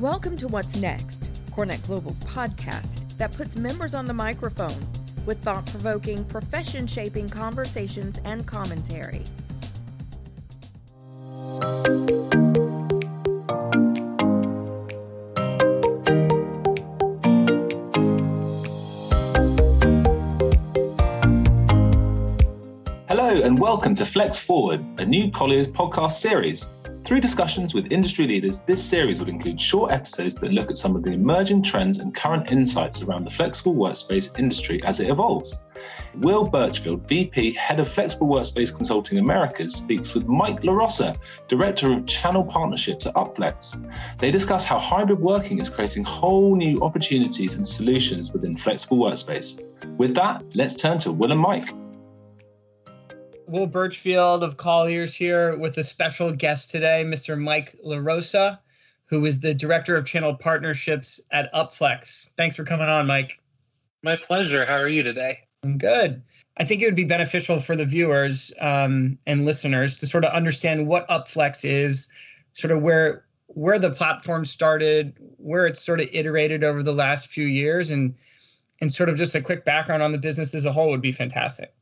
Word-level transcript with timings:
Welcome 0.00 0.38
to 0.38 0.48
What's 0.48 0.80
Next, 0.80 1.30
CoreNet 1.50 1.84
Global's 1.86 2.20
podcast 2.20 3.18
that 3.18 3.36
puts 3.36 3.54
members 3.54 3.94
on 3.94 4.06
the 4.06 4.14
microphone 4.14 4.80
with 5.26 5.42
thought 5.42 5.66
provoking, 5.66 6.24
profession 6.24 6.86
shaping 6.86 7.28
conversations 7.28 8.18
and 8.24 8.46
commentary. 8.46 9.24
Hello, 23.06 23.42
and 23.42 23.58
welcome 23.58 23.94
to 23.96 24.06
Flex 24.06 24.38
Forward, 24.38 24.82
a 24.96 25.04
new 25.04 25.30
Colliers 25.30 25.68
podcast 25.68 26.12
series. 26.12 26.64
Through 27.04 27.20
discussions 27.20 27.74
with 27.74 27.90
industry 27.90 28.26
leaders, 28.26 28.58
this 28.58 28.82
series 28.82 29.18
will 29.18 29.28
include 29.28 29.60
short 29.60 29.90
episodes 29.90 30.34
that 30.36 30.52
look 30.52 30.70
at 30.70 30.78
some 30.78 30.94
of 30.94 31.02
the 31.02 31.12
emerging 31.12 31.62
trends 31.62 31.98
and 31.98 32.14
current 32.14 32.50
insights 32.50 33.02
around 33.02 33.24
the 33.24 33.30
flexible 33.30 33.74
workspace 33.74 34.38
industry 34.38 34.80
as 34.84 35.00
it 35.00 35.08
evolves. 35.08 35.56
Will 36.16 36.44
Birchfield, 36.44 37.08
VP, 37.08 37.52
Head 37.52 37.80
of 37.80 37.88
Flexible 37.88 38.28
Workspace 38.28 38.74
Consulting 38.74 39.18
Americas, 39.18 39.74
speaks 39.74 40.14
with 40.14 40.28
Mike 40.28 40.60
LaRosa, 40.62 41.16
Director 41.48 41.92
of 41.92 42.06
Channel 42.06 42.44
Partnerships 42.44 43.06
at 43.06 43.14
Upflex. 43.14 43.90
They 44.18 44.30
discuss 44.30 44.62
how 44.62 44.78
hybrid 44.78 45.20
working 45.20 45.58
is 45.58 45.70
creating 45.70 46.04
whole 46.04 46.54
new 46.54 46.76
opportunities 46.82 47.54
and 47.54 47.66
solutions 47.66 48.32
within 48.32 48.56
flexible 48.56 48.98
workspace. 48.98 49.60
With 49.96 50.14
that, 50.16 50.44
let's 50.54 50.74
turn 50.74 50.98
to 51.00 51.12
Will 51.12 51.32
and 51.32 51.40
Mike. 51.40 51.70
Will 53.50 53.66
Birchfield 53.66 54.44
of 54.44 54.58
Colliers 54.58 55.12
here 55.12 55.58
with 55.58 55.76
a 55.76 55.82
special 55.82 56.30
guest 56.30 56.70
today, 56.70 57.02
Mr. 57.04 57.36
Mike 57.36 57.74
LaRosa, 57.84 58.60
who 59.06 59.24
is 59.24 59.40
the 59.40 59.52
Director 59.52 59.96
of 59.96 60.04
Channel 60.04 60.36
Partnerships 60.36 61.20
at 61.32 61.52
Upflex. 61.52 62.30
Thanks 62.36 62.54
for 62.54 62.62
coming 62.62 62.88
on, 62.88 63.08
Mike. 63.08 63.40
My 64.04 64.14
pleasure. 64.14 64.64
How 64.64 64.76
are 64.76 64.86
you 64.86 65.02
today? 65.02 65.40
I'm 65.64 65.78
good. 65.78 66.22
I 66.58 66.64
think 66.64 66.80
it 66.80 66.84
would 66.84 66.94
be 66.94 67.02
beneficial 67.02 67.58
for 67.58 67.74
the 67.74 67.84
viewers 67.84 68.52
um, 68.60 69.18
and 69.26 69.44
listeners 69.44 69.96
to 69.96 70.06
sort 70.06 70.24
of 70.24 70.32
understand 70.32 70.86
what 70.86 71.08
Upflex 71.08 71.68
is, 71.68 72.06
sort 72.52 72.70
of 72.70 72.82
where 72.82 73.24
where 73.48 73.80
the 73.80 73.90
platform 73.90 74.44
started, 74.44 75.12
where 75.38 75.66
it's 75.66 75.82
sort 75.82 76.00
of 76.00 76.08
iterated 76.12 76.62
over 76.62 76.84
the 76.84 76.94
last 76.94 77.26
few 77.26 77.46
years, 77.46 77.90
and 77.90 78.14
and 78.80 78.92
sort 78.92 79.08
of 79.08 79.16
just 79.16 79.34
a 79.34 79.40
quick 79.40 79.64
background 79.64 80.04
on 80.04 80.12
the 80.12 80.18
business 80.18 80.54
as 80.54 80.64
a 80.64 80.72
whole 80.72 80.88
would 80.90 81.02
be 81.02 81.10
fantastic. 81.10 81.74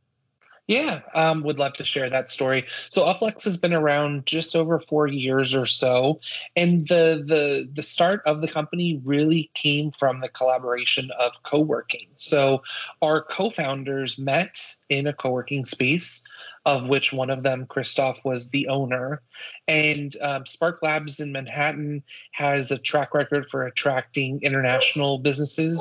Yeah, 0.68 1.00
um, 1.14 1.44
would 1.44 1.58
love 1.58 1.72
to 1.74 1.84
share 1.84 2.10
that 2.10 2.30
story. 2.30 2.66
So 2.90 3.06
Upflex 3.06 3.42
has 3.44 3.56
been 3.56 3.72
around 3.72 4.26
just 4.26 4.54
over 4.54 4.78
four 4.78 5.06
years 5.06 5.54
or 5.54 5.64
so, 5.64 6.20
and 6.56 6.86
the 6.88 7.24
the 7.26 7.66
the 7.72 7.80
start 7.80 8.20
of 8.26 8.42
the 8.42 8.48
company 8.48 9.00
really 9.06 9.50
came 9.54 9.90
from 9.90 10.20
the 10.20 10.28
collaboration 10.28 11.10
of 11.18 11.42
co-working. 11.42 12.08
So 12.16 12.62
our 13.00 13.22
co-founders 13.22 14.18
met 14.18 14.58
in 14.90 15.06
a 15.06 15.14
co-working 15.14 15.64
space, 15.64 16.22
of 16.66 16.86
which 16.86 17.14
one 17.14 17.30
of 17.30 17.44
them, 17.44 17.64
Christoph, 17.64 18.22
was 18.26 18.50
the 18.50 18.68
owner. 18.68 19.22
And 19.68 20.14
um, 20.20 20.44
Spark 20.44 20.80
Labs 20.82 21.18
in 21.18 21.32
Manhattan 21.32 22.02
has 22.32 22.70
a 22.70 22.78
track 22.78 23.14
record 23.14 23.48
for 23.48 23.64
attracting 23.64 24.42
international 24.42 25.18
businesses 25.18 25.80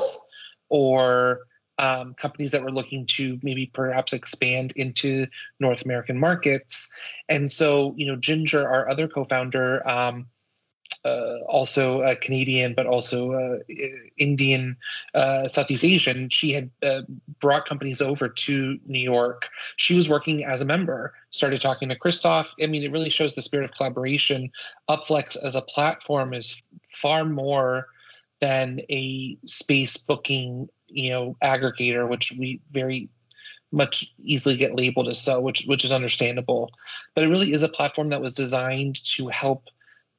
or 0.70 1.40
um, 1.78 2.14
companies 2.14 2.50
that 2.50 2.62
were 2.62 2.72
looking 2.72 3.06
to 3.06 3.38
maybe 3.42 3.66
perhaps 3.66 4.12
expand 4.12 4.72
into 4.76 5.26
North 5.60 5.84
American 5.84 6.18
markets. 6.18 6.92
And 7.28 7.50
so, 7.50 7.94
you 7.96 8.06
know, 8.06 8.16
Ginger, 8.16 8.68
our 8.68 8.88
other 8.90 9.08
co-founder, 9.08 9.88
um, 9.88 10.26
uh, 11.04 11.38
also 11.46 12.02
a 12.02 12.16
Canadian, 12.16 12.74
but 12.74 12.86
also 12.86 13.32
uh, 13.32 13.58
Indian, 14.16 14.76
uh, 15.14 15.46
Southeast 15.46 15.84
Asian. 15.84 16.28
She 16.30 16.52
had 16.52 16.70
uh, 16.82 17.02
brought 17.40 17.66
companies 17.66 18.00
over 18.02 18.28
to 18.28 18.78
New 18.86 18.98
York. 18.98 19.48
She 19.76 19.94
was 19.94 20.08
working 20.08 20.44
as 20.44 20.60
a 20.60 20.64
member, 20.64 21.14
started 21.30 21.60
talking 21.60 21.88
to 21.90 21.96
Christoph. 21.96 22.54
I 22.60 22.66
mean, 22.66 22.82
it 22.82 22.90
really 22.90 23.10
shows 23.10 23.34
the 23.34 23.42
spirit 23.42 23.70
of 23.70 23.76
collaboration. 23.76 24.50
Upflex 24.88 25.36
as 25.42 25.54
a 25.54 25.62
platform 25.62 26.34
is 26.34 26.62
far 26.92 27.24
more 27.24 27.88
than 28.40 28.80
a 28.90 29.36
space 29.44 29.96
booking 29.96 30.68
you 30.88 31.10
know 31.10 31.36
aggregator 31.42 32.08
which 32.08 32.32
we 32.38 32.60
very 32.72 33.08
much 33.72 34.06
easily 34.22 34.56
get 34.56 34.74
labeled 34.74 35.08
as 35.08 35.20
so 35.20 35.40
which 35.40 35.64
which 35.66 35.84
is 35.84 35.92
understandable. 35.92 36.70
But 37.14 37.24
it 37.24 37.28
really 37.28 37.52
is 37.52 37.62
a 37.62 37.68
platform 37.68 38.08
that 38.10 38.22
was 38.22 38.32
designed 38.32 39.02
to 39.16 39.28
help 39.28 39.68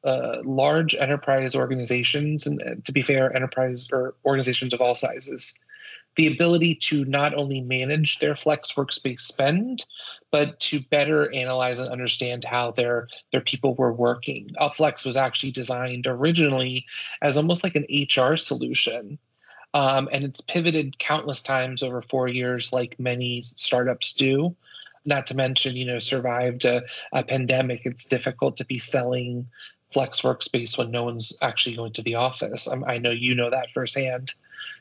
uh, 0.03 0.37
large 0.43 0.95
enterprise 0.95 1.55
organizations 1.55 2.47
and 2.47 2.85
to 2.85 2.91
be 2.91 3.01
fair 3.01 3.35
enterprise 3.35 3.89
or 3.91 4.15
organizations 4.25 4.73
of 4.73 4.81
all 4.81 4.95
sizes. 4.95 5.59
The 6.15 6.27
ability 6.27 6.75
to 6.75 7.05
not 7.05 7.33
only 7.33 7.61
manage 7.61 8.19
their 8.19 8.35
flex 8.35 8.73
workspace 8.73 9.21
spend 9.21 9.85
but 10.31 10.59
to 10.59 10.81
better 10.81 11.33
analyze 11.33 11.79
and 11.79 11.89
understand 11.89 12.45
how 12.45 12.71
their 12.71 13.07
their 13.31 13.41
people 13.41 13.73
were 13.75 13.93
working. 13.93 14.51
Upflex 14.61 15.05
was 15.05 15.17
actually 15.17 15.51
designed 15.51 16.05
originally 16.07 16.85
as 17.21 17.35
almost 17.35 17.63
like 17.63 17.75
an 17.75 17.87
hr 17.89 18.35
solution 18.35 19.17
um, 19.73 20.09
and 20.11 20.23
it's 20.23 20.41
pivoted 20.41 20.97
countless 20.99 21.41
times 21.41 21.83
over 21.83 22.01
four 22.01 22.27
years, 22.27 22.73
like 22.73 22.99
many 22.99 23.41
startups 23.41 24.13
do. 24.13 24.55
Not 25.05 25.27
to 25.27 25.35
mention, 25.35 25.75
you 25.75 25.85
know, 25.85 25.99
survived 25.99 26.65
a, 26.65 26.83
a 27.13 27.23
pandemic. 27.23 27.81
It's 27.85 28.05
difficult 28.05 28.57
to 28.57 28.65
be 28.65 28.77
selling 28.77 29.47
flex 29.91 30.21
workspace 30.21 30.77
when 30.77 30.91
no 30.91 31.03
one's 31.03 31.37
actually 31.41 31.75
going 31.75 31.93
to 31.93 32.01
the 32.01 32.15
office. 32.15 32.67
I'm, 32.67 32.83
i 32.85 32.97
know 32.97 33.11
you 33.11 33.33
know 33.33 33.49
that 33.49 33.71
firsthand. 33.71 34.33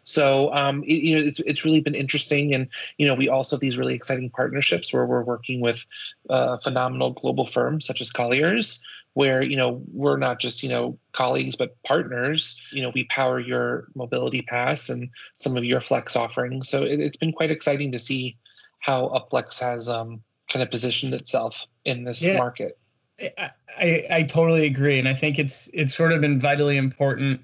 So 0.03 0.53
um, 0.53 0.83
it, 0.85 1.03
you 1.03 1.19
know 1.19 1.27
it's 1.27 1.41
it's 1.41 1.65
really 1.65 1.81
been 1.81 1.95
interesting, 1.95 2.55
and 2.55 2.69
you 2.99 3.07
know 3.07 3.15
we 3.15 3.29
also 3.29 3.57
have 3.57 3.61
these 3.61 3.79
really 3.79 3.95
exciting 3.95 4.31
partnerships 4.31 4.93
where 4.93 5.07
we're 5.07 5.23
working 5.23 5.61
with 5.61 5.85
uh, 6.29 6.59
phenomenal 6.59 7.13
global 7.13 7.47
firms 7.47 7.87
such 7.87 8.01
as 8.01 8.11
Colliers, 8.11 8.83
where 9.15 9.43
you 9.43 9.57
know 9.57 9.83
we're 9.93 10.17
not 10.17 10.39
just 10.39 10.63
you 10.63 10.69
know 10.69 10.99
colleagues 11.13 11.57
but 11.57 11.77
partners. 11.85 12.67
You 12.73 12.83
know 12.83 12.93
we 12.95 13.05
power 13.05 13.41
your 13.41 13.89
mobility 13.95 14.43
pass 14.43 14.89
and 14.89 15.09
some 15.35 15.57
of 15.57 15.65
your 15.65 15.81
flex 15.81 16.17
offerings. 16.17 16.69
So 16.69 16.83
it, 16.83 17.01
has 17.01 17.17
been 17.17 17.33
quite 17.33 17.51
exciting 17.51 17.93
to 17.93 17.99
see 17.99 18.37
how 18.81 19.09
upflex 19.09 19.61
has 19.61 19.89
um, 19.89 20.23
kind 20.49 20.63
of 20.63 20.71
positioned 20.71 21.15
itself 21.15 21.67
in 21.85 22.05
this 22.05 22.25
yeah, 22.25 22.39
market. 22.39 22.79
I, 23.21 23.51
I, 23.79 24.03
I 24.11 24.23
totally 24.23 24.67
agree. 24.67 24.99
And 24.99 25.09
i 25.09 25.15
think 25.15 25.39
it's 25.39 25.71
it's 25.75 25.95
sort 25.95 26.13
of 26.13 26.21
been 26.21 26.41
vitally 26.41 26.77
important 26.77 27.41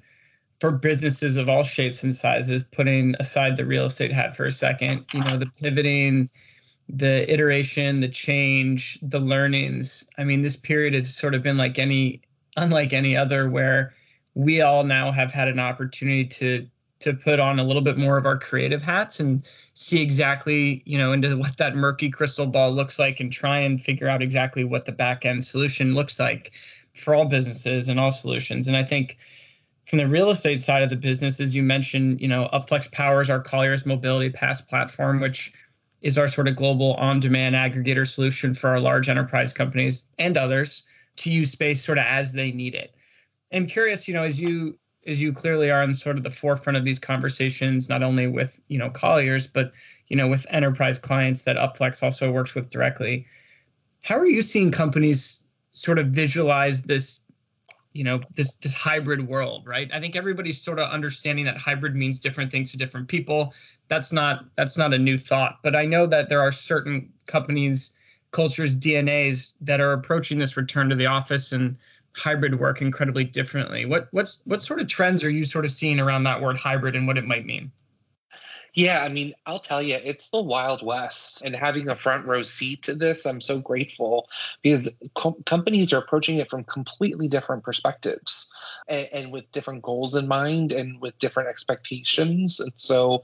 for 0.61 0.71
businesses 0.71 1.37
of 1.37 1.49
all 1.49 1.63
shapes 1.63 2.03
and 2.03 2.15
sizes 2.15 2.63
putting 2.73 3.15
aside 3.19 3.57
the 3.57 3.65
real 3.65 3.87
estate 3.87 4.13
hat 4.13 4.37
for 4.37 4.47
a 4.47 4.53
second 4.53 5.05
you 5.13 5.23
know 5.23 5.37
the 5.37 5.51
pivoting 5.61 6.31
the 6.89 7.31
iteration, 7.33 8.01
the 8.01 8.09
change, 8.09 8.99
the 9.03 9.21
learnings. 9.21 10.07
I 10.19 10.25
mean, 10.25 10.43
this 10.43 10.57
period 10.57 10.95
has 10.95 11.15
sort 11.15 11.35
of 11.35 11.43
been 11.43 11.57
like 11.57 11.79
any 11.79 12.23
unlike 12.57 12.93
any 12.93 13.17
other 13.17 13.51
where 13.51 13.95
we 14.35 14.61
all 14.61 14.85
now 14.85 15.11
have 15.11 15.33
had 15.33 15.49
an 15.49 15.59
opportunity 15.59 16.25
to 16.27 16.67
to 17.01 17.13
put 17.13 17.39
on 17.39 17.59
a 17.59 17.65
little 17.65 17.83
bit 17.83 17.99
more 17.99 18.17
of 18.17 18.25
our 18.25 18.39
creative 18.39 18.81
hats 18.81 19.21
and 19.21 19.45
see 19.75 20.01
exactly, 20.01 20.83
you 20.87 20.97
know, 20.97 21.13
into 21.13 21.37
what 21.37 21.57
that 21.59 21.77
murky 21.77 22.09
crystal 22.09 22.47
ball 22.47 22.73
looks 22.73 22.99
like 22.99 23.21
and 23.21 23.33
try 23.33 23.59
and 23.59 23.83
figure 23.83 24.09
out 24.09 24.23
exactly 24.23 24.65
what 24.65 24.87
the 24.87 24.93
back 24.93 25.27
end 25.27 25.45
solution 25.45 25.93
looks 25.93 26.19
like 26.19 26.53
for 26.95 27.15
all 27.15 27.27
businesses 27.27 27.89
and 27.89 28.01
all 28.01 28.13
solutions. 28.13 28.69
And 28.69 28.77
I 28.77 28.85
think 28.85 29.19
from 29.87 29.99
the 29.99 30.09
real 30.09 30.31
estate 30.31 30.63
side 30.63 30.83
of 30.83 30.89
the 30.89 30.97
business, 30.97 31.41
as 31.41 31.55
you 31.55 31.63
mentioned, 31.63 32.21
you 32.21 32.29
know, 32.29 32.49
Upflex 32.55 32.91
powers 32.91 33.29
our 33.29 33.41
Colliers 33.41 33.85
Mobility 33.85 34.31
Pass 34.31 34.61
platform, 34.63 35.21
which 35.21 35.53
is 36.05 36.19
our 36.19 36.29
sort 36.29 36.47
of 36.47 36.55
global 36.55 36.93
on 36.95 37.19
demand 37.19 37.57
aggregator 37.57 38.07
solution 38.07 38.53
for 38.53 38.69
our 38.69 38.79
large 38.79 39.09
enterprise 39.09 39.55
companies 39.55 40.05
and 40.19 40.37
others 40.37 40.83
to 41.17 41.31
use 41.31 41.51
space 41.51 41.83
sort 41.83 41.97
of 41.97 42.05
as 42.05 42.33
they 42.33 42.53
need 42.53 42.75
it. 42.75 42.95
I'm 43.53 43.67
curious, 43.67 44.07
you 44.07 44.15
know, 44.15 44.23
as 44.23 44.41
you 44.41 44.79
as 45.07 45.21
you 45.21 45.33
clearly 45.33 45.71
are 45.71 45.83
in 45.83 45.95
sort 45.95 46.17
of 46.17 46.23
the 46.23 46.31
forefront 46.31 46.77
of 46.77 46.85
these 46.85 46.99
conversations, 46.99 47.89
not 47.89 48.03
only 48.03 48.27
with 48.27 48.61
you 48.69 48.79
know 48.79 48.91
Colliers, 48.91 49.47
but 49.47 49.73
you 50.09 50.17
know 50.17 50.29
with 50.29 50.47
enterprise 50.51 50.99
clients 50.99 51.45
that 51.45 51.57
Upflex 51.57 52.03
also 52.03 52.31
works 52.31 52.55
with 52.55 52.71
directly. 52.71 53.27
How 54.03 54.19
are 54.19 54.27
you 54.27 54.43
seeing 54.43 54.71
companies 54.71 55.43
sort 55.73 55.99
of 55.99 56.09
visualize 56.09 56.83
this, 56.83 57.21
you 57.95 58.05
know, 58.05 58.21
this 58.35 58.55
this 58.55 58.75
hybrid 58.75 59.27
world, 59.27 59.67
right? 59.67 59.89
I 59.93 60.01
think 60.01 60.17
everybody's 60.17 60.61
sort 60.61 60.79
of 60.79 60.91
understanding 60.91 61.45
that 61.47 61.57
hybrid 61.57 61.97
means 61.97 62.21
different 62.21 62.51
things 62.51 62.71
to 62.73 62.77
different 62.77 63.09
people. 63.09 63.55
That's 63.89 64.13
not 64.13 64.45
that's 64.57 64.77
not 64.77 64.95
a 64.95 64.99
new 64.99 65.19
thought 65.19 65.59
but 65.63 65.77
i 65.77 65.85
know 65.85 66.07
that 66.07 66.31
there 66.31 66.41
are 66.41 66.51
certain 66.51 67.13
companies 67.27 67.93
cultures 68.31 68.77
dnas 68.77 69.53
that 69.61 69.81
are 69.81 69.93
approaching 69.93 70.39
this 70.39 70.57
return 70.57 70.89
to 70.89 70.97
the 70.97 71.07
office 71.07 71.53
and 71.53 71.77
hybrid 72.17 72.59
work 72.59 72.81
incredibly 72.81 73.25
differently. 73.25 73.85
What 73.85 74.09
what's 74.13 74.41
what 74.45 74.63
sort 74.63 74.81
of 74.81 74.89
trends 74.89 75.25
are 75.25 75.31
you 75.31 75.45
sort 75.45 75.65
of 75.65 75.71
seeing 75.71 76.01
around 76.01 76.25
that 76.25 76.41
word 76.41 76.57
hybrid 76.57 76.97
and 76.97 77.07
what 77.07 77.19
it 77.19 77.25
might 77.25 77.45
mean 77.45 77.71
Yeah, 78.75 79.05
I 79.05 79.09
mean, 79.09 79.35
I'll 79.47 79.61
tell 79.61 79.81
you, 79.81 80.01
it's 80.03 80.31
the 80.31 80.43
Wild 80.43 80.83
West. 80.83 81.43
And 81.43 81.55
having 81.55 81.89
a 81.89 81.95
front 81.95 82.27
row 82.27 82.43
seat 82.43 82.83
to 82.83 82.95
this, 82.95 83.25
I'm 83.25 83.41
so 83.41 83.61
grateful 83.61 84.29
because 84.63 84.97
co- 85.15 85.39
companies 85.47 85.93
are 85.93 85.99
approaching 85.99 86.39
it 86.39 86.51
from 86.51 86.65
completely 86.65 87.29
different 87.29 87.63
perspectives 87.63 88.53
and, 88.89 89.09
and, 89.13 89.33
with 89.33 89.51
different 89.53 89.83
goals 89.83 90.17
in 90.17 90.27
mind 90.27 90.73
and 90.73 91.01
with 91.01 91.17
different 91.21 91.49
expectations. 91.49 92.59
And 92.59 92.73
so 92.75 93.23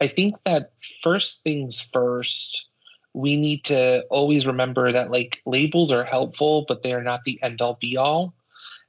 I 0.00 0.06
think 0.06 0.34
that 0.44 0.72
first 1.02 1.42
things 1.42 1.80
first, 1.80 2.68
we 3.12 3.36
need 3.36 3.64
to 3.64 4.02
always 4.08 4.46
remember 4.46 4.92
that 4.92 5.10
like 5.10 5.42
labels 5.46 5.90
are 5.90 6.04
helpful, 6.04 6.64
but 6.68 6.84
they 6.84 6.94
are 6.94 7.02
not 7.02 7.24
the 7.24 7.42
end 7.42 7.60
all 7.60 7.76
be 7.80 7.96
all. 7.96 8.34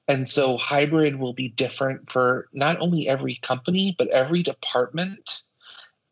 And 0.08 0.30
so 0.30 0.58
hybrid 0.58 1.16
will 1.16 1.34
be 1.34 1.50
different 1.50 2.12
for 2.12 2.50
not 2.54 2.80
only 2.80 3.08
every 3.08 3.40
company, 3.42 3.96
but 3.98 4.10
every 4.10 4.44
department 4.44 5.44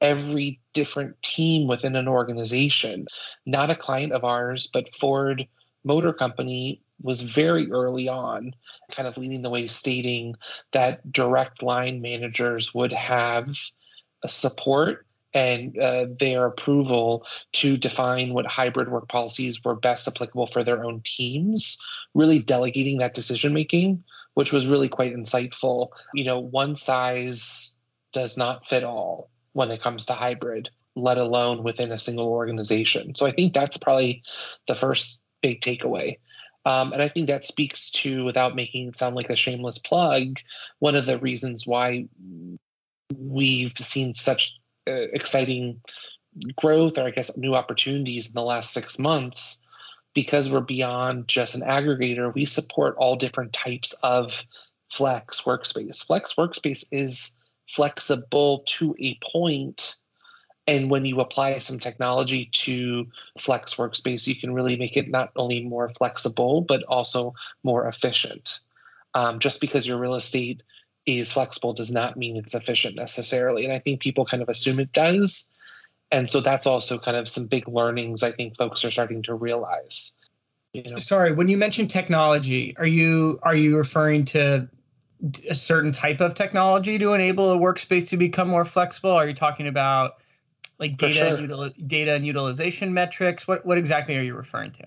every 0.01 0.59
different 0.73 1.21
team 1.21 1.67
within 1.67 1.95
an 1.95 2.07
organization. 2.07 3.05
Not 3.45 3.69
a 3.69 3.75
client 3.75 4.11
of 4.13 4.23
ours, 4.23 4.69
but 4.73 4.93
Ford 4.95 5.47
Motor 5.83 6.13
Company 6.13 6.81
was 7.01 7.21
very 7.21 7.71
early 7.71 8.07
on 8.07 8.53
kind 8.91 9.07
of 9.07 9.17
leading 9.17 9.41
the 9.41 9.49
way, 9.49 9.67
stating 9.67 10.35
that 10.71 11.11
direct 11.11 11.63
line 11.63 12.01
managers 12.01 12.73
would 12.73 12.91
have 12.91 13.55
support 14.27 15.05
and 15.33 15.77
uh, 15.79 16.05
their 16.19 16.45
approval 16.45 17.25
to 17.53 17.77
define 17.77 18.33
what 18.33 18.45
hybrid 18.45 18.91
work 18.91 19.07
policies 19.07 19.63
were 19.63 19.75
best 19.75 20.07
applicable 20.07 20.47
for 20.47 20.63
their 20.63 20.83
own 20.83 21.01
teams, 21.05 21.79
really 22.13 22.39
delegating 22.39 22.97
that 22.97 23.13
decision 23.13 23.53
making, 23.53 24.03
which 24.33 24.51
was 24.51 24.67
really 24.67 24.89
quite 24.89 25.15
insightful. 25.15 25.87
You 26.13 26.25
know, 26.25 26.39
one 26.39 26.75
size 26.75 27.79
does 28.11 28.37
not 28.37 28.67
fit 28.67 28.83
all 28.83 29.29
when 29.53 29.71
it 29.71 29.81
comes 29.81 30.05
to 30.05 30.13
hybrid, 30.13 30.69
let 30.95 31.17
alone 31.17 31.63
within 31.63 31.91
a 31.91 31.99
single 31.99 32.27
organization. 32.27 33.15
So 33.15 33.25
I 33.25 33.31
think 33.31 33.53
that's 33.53 33.77
probably 33.77 34.23
the 34.67 34.75
first 34.75 35.21
big 35.41 35.61
takeaway. 35.61 36.17
Um, 36.65 36.93
and 36.93 37.01
I 37.01 37.07
think 37.07 37.27
that 37.27 37.45
speaks 37.45 37.89
to, 37.91 38.23
without 38.23 38.55
making 38.55 38.89
it 38.89 38.95
sound 38.95 39.15
like 39.15 39.29
a 39.29 39.35
shameless 39.35 39.79
plug, 39.79 40.37
one 40.79 40.95
of 40.95 41.05
the 41.05 41.17
reasons 41.17 41.65
why 41.65 42.07
we've 43.17 43.77
seen 43.77 44.13
such 44.13 44.59
uh, 44.87 45.09
exciting 45.13 45.81
growth 46.55 46.97
or 46.97 47.03
I 47.03 47.11
guess 47.11 47.35
new 47.35 47.55
opportunities 47.55 48.27
in 48.27 48.33
the 48.33 48.43
last 48.43 48.71
six 48.73 48.97
months 48.99 49.63
because 50.13 50.51
we're 50.51 50.61
beyond 50.61 51.27
just 51.27 51.55
an 51.55 51.61
aggregator. 51.61 52.33
We 52.33 52.45
support 52.45 52.95
all 52.97 53.15
different 53.15 53.53
types 53.53 53.93
of 54.03 54.45
Flex 54.91 55.41
workspace. 55.41 56.05
Flex 56.05 56.35
workspace 56.35 56.85
is 56.91 57.40
flexible 57.71 58.63
to 58.67 58.95
a 58.99 59.17
point 59.31 59.95
and 60.67 60.91
when 60.91 61.05
you 61.05 61.19
apply 61.19 61.57
some 61.57 61.79
technology 61.79 62.49
to 62.53 63.07
flex 63.39 63.75
workspace 63.75 64.27
you 64.27 64.35
can 64.35 64.53
really 64.53 64.75
make 64.75 64.97
it 64.97 65.09
not 65.09 65.31
only 65.35 65.63
more 65.63 65.89
flexible 65.97 66.61
but 66.61 66.83
also 66.83 67.33
more 67.63 67.87
efficient 67.87 68.59
um, 69.13 69.39
just 69.39 69.59
because 69.61 69.87
your 69.87 69.97
real 69.97 70.15
estate 70.15 70.61
is 71.05 71.33
flexible 71.33 71.73
does 71.73 71.91
not 71.91 72.17
mean 72.17 72.37
it's 72.37 72.53
efficient 72.53 72.95
necessarily 72.95 73.63
and 73.63 73.73
i 73.73 73.79
think 73.79 74.01
people 74.01 74.25
kind 74.25 74.43
of 74.43 74.49
assume 74.49 74.79
it 74.79 74.91
does 74.91 75.53
and 76.11 76.29
so 76.29 76.41
that's 76.41 76.67
also 76.67 76.99
kind 76.99 77.15
of 77.15 77.29
some 77.29 77.47
big 77.47 77.67
learnings 77.67 78.21
i 78.21 78.31
think 78.31 78.57
folks 78.57 78.83
are 78.83 78.91
starting 78.91 79.23
to 79.23 79.33
realize 79.33 80.21
you 80.73 80.83
know? 80.83 80.97
sorry 80.97 81.31
when 81.31 81.47
you 81.47 81.57
mention 81.57 81.87
technology 81.87 82.75
are 82.77 82.87
you 82.87 83.39
are 83.43 83.55
you 83.55 83.77
referring 83.77 84.25
to 84.25 84.67
a 85.49 85.55
certain 85.55 85.91
type 85.91 86.21
of 86.21 86.33
technology 86.33 86.97
to 86.97 87.13
enable 87.13 87.51
a 87.51 87.57
workspace 87.57 88.09
to 88.09 88.17
become 88.17 88.47
more 88.47 88.65
flexible? 88.65 89.11
Are 89.11 89.27
you 89.27 89.33
talking 89.33 89.67
about 89.67 90.13
like 90.79 90.97
data 90.97 91.13
sure. 91.13 91.37
and 91.37 91.49
util- 91.49 91.87
data 91.87 92.13
and 92.13 92.25
utilization 92.25 92.93
metrics? 92.93 93.47
What 93.47 93.65
what 93.65 93.77
exactly 93.77 94.17
are 94.17 94.21
you 94.21 94.35
referring 94.35 94.71
to? 94.71 94.85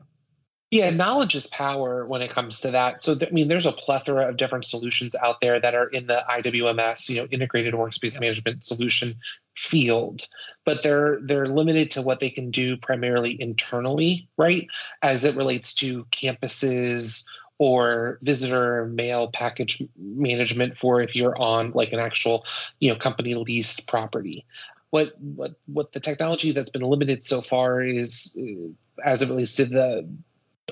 Yeah, 0.70 0.90
knowledge 0.90 1.36
is 1.36 1.46
power 1.46 2.04
when 2.04 2.20
it 2.20 2.32
comes 2.32 2.58
to 2.60 2.70
that. 2.72 3.00
So, 3.00 3.14
th- 3.14 3.30
I 3.30 3.32
mean, 3.32 3.46
there's 3.46 3.64
a 3.64 3.70
plethora 3.70 4.28
of 4.28 4.36
different 4.36 4.66
solutions 4.66 5.14
out 5.14 5.40
there 5.40 5.60
that 5.60 5.72
are 5.72 5.86
in 5.86 6.08
the 6.08 6.24
IWMS, 6.28 7.08
you 7.08 7.16
know, 7.16 7.28
integrated 7.30 7.74
workspace 7.74 8.20
management 8.20 8.64
solution 8.64 9.14
field, 9.56 10.26
but 10.64 10.82
they're 10.82 11.20
they're 11.22 11.46
limited 11.46 11.92
to 11.92 12.02
what 12.02 12.18
they 12.18 12.28
can 12.28 12.50
do 12.50 12.76
primarily 12.76 13.40
internally, 13.40 14.28
right? 14.36 14.66
As 15.00 15.24
it 15.24 15.36
relates 15.36 15.74
to 15.74 16.06
campuses 16.06 17.24
or 17.58 18.18
visitor 18.22 18.86
mail 18.86 19.30
package 19.32 19.82
management 19.96 20.76
for 20.76 21.00
if 21.00 21.14
you're 21.14 21.36
on 21.40 21.70
like 21.72 21.92
an 21.92 22.00
actual 22.00 22.44
you 22.80 22.90
know 22.90 22.98
company 22.98 23.34
leased 23.34 23.88
property. 23.88 24.44
What 24.90 25.20
what 25.20 25.54
what 25.66 25.92
the 25.92 26.00
technology 26.00 26.52
that's 26.52 26.70
been 26.70 26.82
limited 26.82 27.24
so 27.24 27.40
far 27.40 27.80
is 27.82 28.36
uh, 28.40 28.70
as 29.04 29.22
it 29.22 29.28
relates 29.28 29.54
to 29.56 29.64
the 29.64 30.08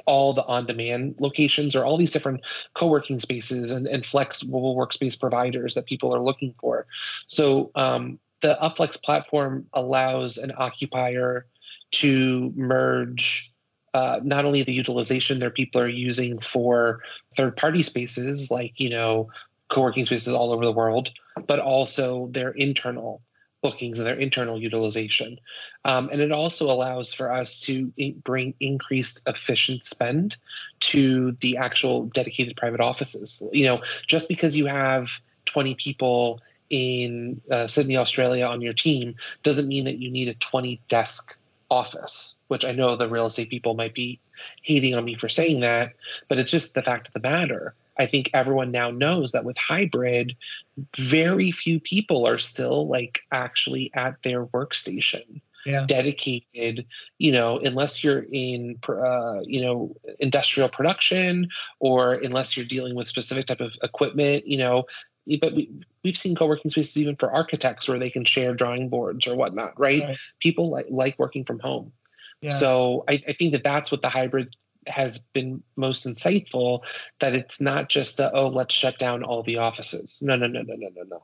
all 0.06 0.32
the 0.32 0.44
on-demand 0.46 1.14
locations 1.20 1.76
or 1.76 1.84
all 1.84 1.96
these 1.98 2.12
different 2.12 2.40
co-working 2.74 3.20
spaces 3.20 3.70
and, 3.70 3.86
and 3.86 4.06
flexible 4.06 4.74
workspace 4.74 5.18
providers 5.18 5.74
that 5.74 5.86
people 5.86 6.14
are 6.14 6.22
looking 6.22 6.54
for. 6.58 6.86
So 7.26 7.70
um, 7.74 8.18
the 8.40 8.58
upflex 8.60 9.00
platform 9.00 9.66
allows 9.74 10.38
an 10.38 10.52
occupier 10.56 11.46
to 11.92 12.52
merge 12.56 13.52
uh, 13.94 14.20
not 14.22 14.44
only 14.44 14.62
the 14.62 14.72
utilization 14.72 15.38
their 15.38 15.50
people 15.50 15.80
are 15.80 15.88
using 15.88 16.38
for 16.40 17.00
third 17.36 17.56
party 17.56 17.82
spaces 17.82 18.50
like 18.50 18.72
you 18.76 18.90
know 18.90 19.28
co-working 19.68 20.04
spaces 20.04 20.34
all 20.34 20.52
over 20.52 20.64
the 20.64 20.72
world 20.72 21.12
but 21.46 21.58
also 21.58 22.28
their 22.28 22.50
internal 22.50 23.22
bookings 23.62 24.00
and 24.00 24.06
their 24.06 24.18
internal 24.18 24.60
utilization. 24.60 25.38
Um, 25.84 26.10
and 26.12 26.20
it 26.20 26.32
also 26.32 26.70
allows 26.70 27.14
for 27.14 27.32
us 27.32 27.60
to 27.62 27.92
bring 28.24 28.54
increased 28.60 29.22
efficient 29.26 29.84
spend 29.84 30.36
to 30.80 31.32
the 31.40 31.56
actual 31.56 32.06
dedicated 32.06 32.56
private 32.56 32.80
offices. 32.80 33.48
You 33.52 33.66
know 33.66 33.82
just 34.06 34.28
because 34.28 34.56
you 34.56 34.66
have 34.66 35.20
20 35.46 35.74
people 35.76 36.40
in 36.70 37.40
uh, 37.50 37.66
sydney 37.66 37.96
australia 37.98 38.46
on 38.46 38.62
your 38.62 38.72
team 38.72 39.14
doesn't 39.42 39.68
mean 39.68 39.84
that 39.84 39.98
you 39.98 40.10
need 40.10 40.28
a 40.28 40.34
20 40.34 40.80
desk 40.88 41.38
office, 41.72 42.42
which 42.48 42.64
I 42.64 42.72
know 42.72 42.94
the 42.94 43.08
real 43.08 43.26
estate 43.26 43.48
people 43.48 43.74
might 43.74 43.94
be 43.94 44.20
hating 44.62 44.94
on 44.94 45.04
me 45.04 45.16
for 45.16 45.28
saying 45.28 45.60
that, 45.60 45.94
but 46.28 46.38
it's 46.38 46.50
just 46.50 46.74
the 46.74 46.82
fact 46.82 47.08
of 47.08 47.14
the 47.14 47.20
matter. 47.20 47.74
I 47.98 48.06
think 48.06 48.30
everyone 48.34 48.70
now 48.70 48.90
knows 48.90 49.32
that 49.32 49.44
with 49.44 49.56
hybrid, 49.56 50.36
very 50.96 51.50
few 51.50 51.80
people 51.80 52.26
are 52.26 52.38
still 52.38 52.88
like 52.88 53.20
actually 53.32 53.90
at 53.94 54.22
their 54.22 54.46
workstation. 54.46 55.40
Yeah. 55.64 55.86
dedicated 55.86 56.84
you 57.18 57.30
know 57.30 57.60
unless 57.60 58.02
you're 58.02 58.26
in 58.32 58.80
uh, 58.88 59.42
you 59.44 59.60
know 59.62 59.94
industrial 60.18 60.68
production 60.68 61.48
or 61.78 62.14
unless 62.14 62.56
you're 62.56 62.66
dealing 62.66 62.96
with 62.96 63.06
specific 63.06 63.46
type 63.46 63.60
of 63.60 63.72
equipment 63.80 64.44
you 64.44 64.58
know 64.58 64.86
but 65.40 65.54
we, 65.54 65.70
we've 66.02 66.16
seen 66.16 66.34
co-working 66.34 66.70
spaces 66.70 66.96
even 66.96 67.16
for 67.16 67.32
architects 67.32 67.88
where 67.88 67.98
they 67.98 68.10
can 68.10 68.24
share 68.24 68.54
drawing 68.54 68.88
boards 68.88 69.26
or 69.26 69.36
whatnot 69.36 69.78
right, 69.78 70.02
right. 70.02 70.18
people 70.40 70.70
like, 70.70 70.86
like 70.90 71.18
working 71.18 71.44
from 71.44 71.58
home 71.60 71.92
yeah. 72.40 72.50
so 72.50 73.04
I, 73.08 73.22
I, 73.28 73.32
think 73.32 73.52
that 73.52 73.62
that's 73.62 73.92
what 73.92 74.02
the 74.02 74.08
hybrid 74.08 74.56
has 74.86 75.18
been 75.18 75.62
most 75.76 76.06
insightful 76.06 76.84
that 77.20 77.34
it's 77.34 77.60
not 77.60 77.88
just 77.88 78.18
a, 78.18 78.32
oh 78.34 78.48
let's 78.48 78.74
shut 78.74 78.98
down 78.98 79.22
all 79.22 79.42
the 79.42 79.58
offices 79.58 80.20
no 80.22 80.36
no 80.36 80.46
no 80.46 80.62
no 80.62 80.74
no 80.74 80.88
no 80.94 81.02
no 81.08 81.22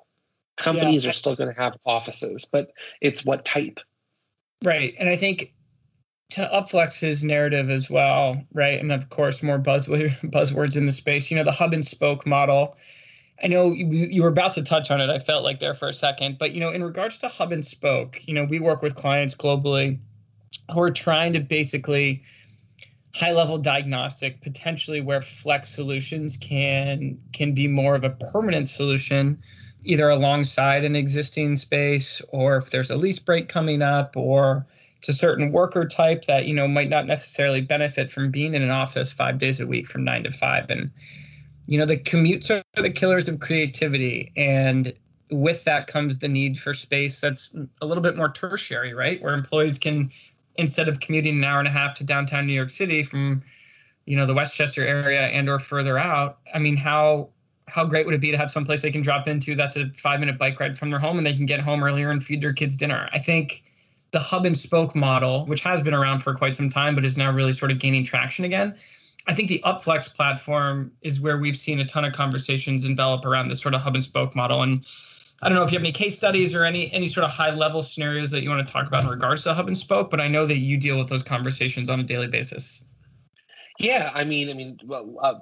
companies 0.57 1.05
yeah. 1.05 1.11
are 1.11 1.15
still 1.15 1.35
going 1.35 1.53
to 1.53 1.61
have 1.61 1.77
offices 1.85 2.45
but 2.45 2.71
it's 3.01 3.25
what 3.25 3.45
type 3.45 3.81
right 4.65 4.95
and 4.99 5.09
i 5.09 5.17
think 5.17 5.53
to 6.31 6.49
Upflex's 6.53 7.25
narrative 7.25 7.71
as 7.71 7.89
well, 7.89 8.43
right? 8.53 8.79
And 8.79 8.93
of 8.93 9.09
course, 9.09 9.43
more 9.43 9.59
buzzword, 9.59 10.19
buzzwords 10.31 10.77
in 10.77 10.85
the 10.85 10.93
space. 10.93 11.31
You 11.31 11.39
know, 11.39 11.45
the 11.45 11.53
hub 11.53 11.73
and 11.73 11.87
spoke 11.87 12.27
model 12.27 12.77
I 13.43 13.47
know 13.47 13.71
you, 13.73 14.23
were 14.23 14.29
about 14.29 14.55
to 14.55 14.63
touch 14.63 14.91
on 14.91 15.01
it. 15.01 15.11
I 15.11 15.19
felt 15.19 15.45
like 15.45 15.61
there 15.61 15.75
for 15.75 15.89
a 15.89 15.93
second, 15.93 16.39
but 16.39 16.53
you 16.53 16.61
know, 16.61 16.71
in 16.71 16.83
regards 16.83 17.19
to 17.19 17.29
hub 17.29 17.53
and 17.53 17.65
spoke, 17.65 18.21
you 18.25 18.35
know, 18.35 18.45
we 18.45 18.59
work 18.59 18.83
with 18.83 18.97
clients 18.97 19.35
globally 19.35 19.99
who 20.73 20.83
are 20.83 20.91
trying 20.91 21.33
to 21.35 21.41
basically 21.41 22.23
high 23.15 23.33
level 23.33 23.59
diagnostic 23.59 24.41
potentially 24.43 25.01
where 25.01 25.23
flex 25.23 25.69
solutions 25.69 26.37
can 26.37 27.19
can 27.33 27.53
be 27.53 27.67
more 27.67 27.95
of 27.95 28.05
a 28.05 28.11
permanent 28.33 28.69
solution 28.69 29.41
either 29.85 30.11
alongside 30.11 30.85
an 30.85 30.95
existing 30.95 31.57
space 31.57 32.21
or 32.29 32.59
if 32.59 32.71
there's 32.71 32.91
a 32.91 32.97
lease 32.97 33.19
break 33.19 33.49
coming 33.49 33.81
up 33.81 34.17
or 34.17 34.67
it's 34.99 35.09
a 35.09 35.13
certain 35.13 35.53
worker 35.53 35.87
type 35.87 36.27
that 36.27 36.45
you 36.45 36.55
know 36.55 36.69
might 36.69 36.91
not 36.91 37.07
necessarily 37.07 37.61
benefit 37.61 38.11
from 38.11 38.31
being 38.31 38.55
in 38.55 38.63
an 38.63 38.71
office 38.71 39.11
5 39.11 39.39
days 39.39 39.59
a 39.59 39.67
week 39.67 39.87
from 39.87 40.05
9 40.05 40.25
to 40.25 40.31
5 40.31 40.71
and 40.71 40.91
you 41.69 41.79
know 41.79 41.87
the 41.87 41.97
commutes 41.97 42.51
are 42.51 42.83
the 42.83 42.91
killers 42.91 43.29
of 43.29 43.39
creativity 43.41 44.33
and 44.37 44.93
with 45.31 45.63
that 45.65 45.87
comes 45.87 46.19
the 46.19 46.29
need 46.29 46.59
for 46.59 46.75
space 46.75 47.21
that's 47.21 47.55
a 47.83 47.87
little 47.87 48.03
bit 48.03 48.17
more 48.17 48.31
tertiary 48.31 48.95
right 48.95 49.23
where 49.23 49.35
employees 49.35 49.79
can 49.79 50.11
instead 50.57 50.89
of 50.89 50.99
commuting 50.99 51.37
an 51.39 51.45
hour 51.45 51.61
and 51.61 51.69
a 51.69 51.71
half 51.71 51.95
to 51.95 52.03
downtown 52.03 52.47
new 52.47 52.53
york 52.53 52.71
city 52.71 53.03
from 53.03 53.43
you 54.07 54.17
know 54.17 54.27
the 54.27 54.35
westchester 54.35 54.85
area 54.85 55.29
and 55.29 55.49
or 55.49 55.59
further 55.59 55.99
out 55.99 56.39
i 56.55 56.59
mean 56.59 56.77
how 56.77 57.29
how 57.69 57.85
great 57.85 58.07
would 58.07 58.15
it 58.15 58.21
be 58.21 58.31
to 58.31 58.37
have 58.37 58.51
someplace 58.51 58.83
they 58.83 58.91
can 58.91 59.03
drop 59.03 59.29
into 59.29 59.55
that's 59.55 59.77
a 59.77 59.89
five 59.91 60.21
minute 60.21 60.39
bike 60.39 60.59
ride 60.59 60.79
from 60.79 60.91
their 60.91 60.99
home 60.99 61.19
and 61.19 61.27
they 61.27 61.35
can 61.35 61.47
get 61.47 61.61
home 61.61 61.85
earlier 61.85 62.11
and 62.11 62.25
feed 62.25 62.41
their 62.41 62.53
kids 62.53 62.77
dinner? 62.77 63.09
I 63.13 63.19
think 63.19 63.63
the 64.11 64.19
hub 64.19 64.47
and 64.47 64.57
spoke 64.57 64.95
model, 64.95 65.45
which 65.47 65.61
has 65.61 65.83
been 65.83 65.95
around 65.95 66.21
for 66.21 66.35
quite 66.35 66.55
some 66.55 66.71
time, 66.71 66.95
but 66.95 67.05
is 67.05 67.19
now 67.19 67.31
really 67.31 67.53
sort 67.53 67.71
of 67.71 67.79
gaining 67.79 68.05
traction 68.05 68.45
again. 68.45 68.75
I 69.27 69.35
think 69.35 69.49
the 69.49 69.63
Upflex 69.65 70.15
platform 70.15 70.93
is 71.03 71.21
where 71.21 71.39
we've 71.39 71.57
seen 71.57 71.81
a 71.81 71.85
ton 71.85 72.05
of 72.05 72.13
conversations 72.13 72.85
envelop 72.85 73.25
around 73.25 73.49
this 73.49 73.61
sort 73.61 73.75
of 73.75 73.81
hub 73.81 73.95
and 73.95 74.03
spoke 74.03 74.35
model. 74.35 74.63
And 74.63 74.85
I 75.43 75.49
don't 75.49 75.57
know 75.57 75.65
if 75.65 75.71
you 75.71 75.79
have 75.79 75.85
any 75.85 75.93
case 75.93 76.17
studies 76.17 76.55
or 76.55 76.65
any 76.65 76.91
any 76.93 77.07
sort 77.07 77.25
of 77.25 77.31
high 77.31 77.55
level 77.55 77.83
scenarios 77.83 78.31
that 78.31 78.43
you 78.43 78.51
want 78.51 78.67
to 78.67 78.73
talk 78.73 78.87
about 78.87 79.05
in 79.05 79.11
regards 79.11 79.45
to 79.45 79.55
hub 79.55 79.67
and 79.67 79.77
spoke, 79.77 80.11
but 80.11 80.21
I 80.21 80.29
know 80.29 80.47
that 80.47 80.59
you 80.59 80.77
deal 80.77 80.99
with 80.99 81.09
those 81.09 81.23
conversations 81.23 81.91
on 81.91 82.01
a 82.01 82.05
daily 82.05 82.27
basis. 82.27 82.85
Yeah, 83.79 84.11
I 84.13 84.25
mean, 84.25 84.51
I 84.51 84.55
mean, 84.55 84.79
uh, 84.91 85.35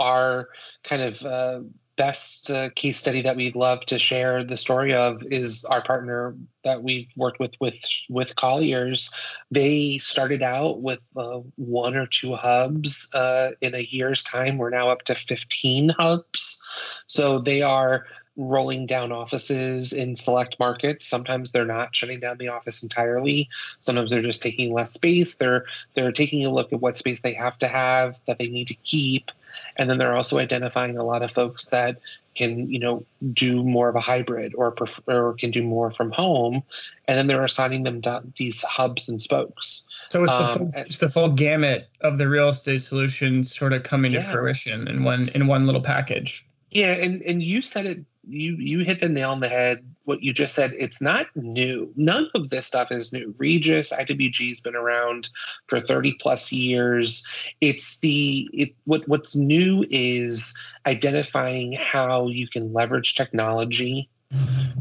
our 0.00 0.48
kind 0.82 1.02
of 1.02 1.22
uh, 1.24 1.60
best 2.00 2.50
uh, 2.50 2.70
case 2.70 2.96
study 2.96 3.20
that 3.20 3.36
we'd 3.36 3.54
love 3.54 3.84
to 3.84 3.98
share 3.98 4.42
the 4.42 4.56
story 4.56 4.94
of 4.94 5.22
is 5.24 5.66
our 5.66 5.82
partner 5.82 6.34
that 6.64 6.82
we've 6.82 7.10
worked 7.14 7.38
with 7.38 7.52
with 7.60 7.78
with 8.08 8.36
Colliers. 8.36 9.10
They 9.50 9.98
started 9.98 10.42
out 10.42 10.80
with 10.80 11.00
uh, 11.14 11.40
one 11.56 11.94
or 11.94 12.06
two 12.06 12.36
hubs. 12.36 13.14
Uh, 13.14 13.50
in 13.60 13.74
a 13.74 13.86
year's 13.90 14.22
time, 14.22 14.56
we're 14.56 14.70
now 14.70 14.88
up 14.88 15.02
to 15.02 15.14
fifteen 15.14 15.90
hubs. 15.90 16.66
So 17.06 17.38
they 17.38 17.60
are 17.60 18.06
rolling 18.36 18.86
down 18.86 19.12
offices 19.12 19.92
in 19.92 20.16
select 20.16 20.56
markets. 20.58 21.06
Sometimes 21.06 21.52
they're 21.52 21.66
not 21.66 21.94
shutting 21.94 22.20
down 22.20 22.38
the 22.38 22.48
office 22.48 22.82
entirely. 22.82 23.46
Sometimes 23.80 24.10
they're 24.10 24.22
just 24.22 24.42
taking 24.42 24.72
less 24.72 24.92
space. 24.92 25.36
They're 25.36 25.66
they're 25.92 26.12
taking 26.12 26.46
a 26.46 26.50
look 26.50 26.72
at 26.72 26.80
what 26.80 26.96
space 26.96 27.20
they 27.20 27.34
have 27.34 27.58
to 27.58 27.68
have 27.68 28.16
that 28.26 28.38
they 28.38 28.46
need 28.46 28.68
to 28.68 28.74
keep. 28.84 29.30
And 29.76 29.88
then 29.88 29.98
they're 29.98 30.16
also 30.16 30.38
identifying 30.38 30.96
a 30.96 31.04
lot 31.04 31.22
of 31.22 31.30
folks 31.30 31.66
that 31.66 31.98
can, 32.34 32.70
you 32.70 32.78
know, 32.78 33.04
do 33.32 33.64
more 33.64 33.88
of 33.88 33.96
a 33.96 34.00
hybrid 34.00 34.54
or 34.54 34.70
prefer, 34.70 35.28
or 35.28 35.34
can 35.34 35.50
do 35.50 35.62
more 35.62 35.90
from 35.92 36.12
home. 36.12 36.62
And 37.08 37.18
then 37.18 37.26
they're 37.26 37.44
assigning 37.44 37.82
them 37.82 38.02
these 38.38 38.62
hubs 38.62 39.08
and 39.08 39.20
spokes. 39.20 39.88
So 40.10 40.24
it's 40.24 40.32
the, 40.32 40.44
um, 40.44 40.58
full, 40.58 40.72
it's 40.74 40.98
the 40.98 41.08
full 41.08 41.30
gamut 41.30 41.88
of 42.00 42.18
the 42.18 42.28
real 42.28 42.48
estate 42.48 42.82
solutions 42.82 43.54
sort 43.54 43.72
of 43.72 43.84
coming 43.84 44.12
yeah. 44.12 44.20
to 44.20 44.26
fruition 44.26 44.88
in 44.88 45.04
one 45.04 45.28
in 45.28 45.46
one 45.46 45.66
little 45.66 45.82
package. 45.82 46.44
Yeah, 46.70 46.92
and 46.92 47.22
and 47.22 47.42
you 47.42 47.62
said 47.62 47.86
it 47.86 48.04
you 48.28 48.56
you 48.56 48.80
hit 48.80 49.00
the 49.00 49.08
nail 49.08 49.30
on 49.30 49.40
the 49.40 49.48
head 49.48 49.84
what 50.10 50.24
you 50.24 50.32
just 50.32 50.56
said 50.56 50.74
it's 50.76 51.00
not 51.00 51.26
new. 51.36 51.88
None 51.94 52.28
of 52.34 52.50
this 52.50 52.66
stuff 52.66 52.90
is 52.90 53.12
new. 53.12 53.32
Regus, 53.38 53.92
iwg 53.92 54.48
has 54.48 54.60
been 54.60 54.74
around 54.74 55.30
for 55.68 55.80
30 55.80 56.14
plus 56.20 56.50
years. 56.50 57.24
It's 57.60 58.00
the 58.00 58.50
it 58.52 58.74
what 58.84 59.06
what's 59.06 59.36
new 59.36 59.86
is 59.88 60.58
identifying 60.84 61.72
how 61.74 62.26
you 62.26 62.48
can 62.48 62.72
leverage 62.72 63.14
technology 63.14 64.10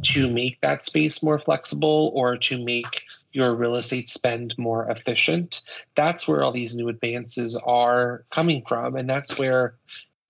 to 0.01 0.31
make 0.31 0.59
that 0.62 0.83
space 0.83 1.21
more 1.21 1.38
flexible 1.38 2.12
or 2.15 2.36
to 2.38 2.63
make 2.65 3.05
your 3.31 3.53
real 3.53 3.75
estate 3.75 4.09
spend 4.09 4.57
more 4.57 4.89
efficient. 4.89 5.62
That's 5.93 6.27
where 6.27 6.41
all 6.41 6.51
these 6.51 6.75
new 6.75 6.89
advances 6.89 7.55
are 7.57 8.25
coming 8.33 8.63
from. 8.67 8.95
And 8.95 9.07
that's 9.07 9.38
where 9.38 9.75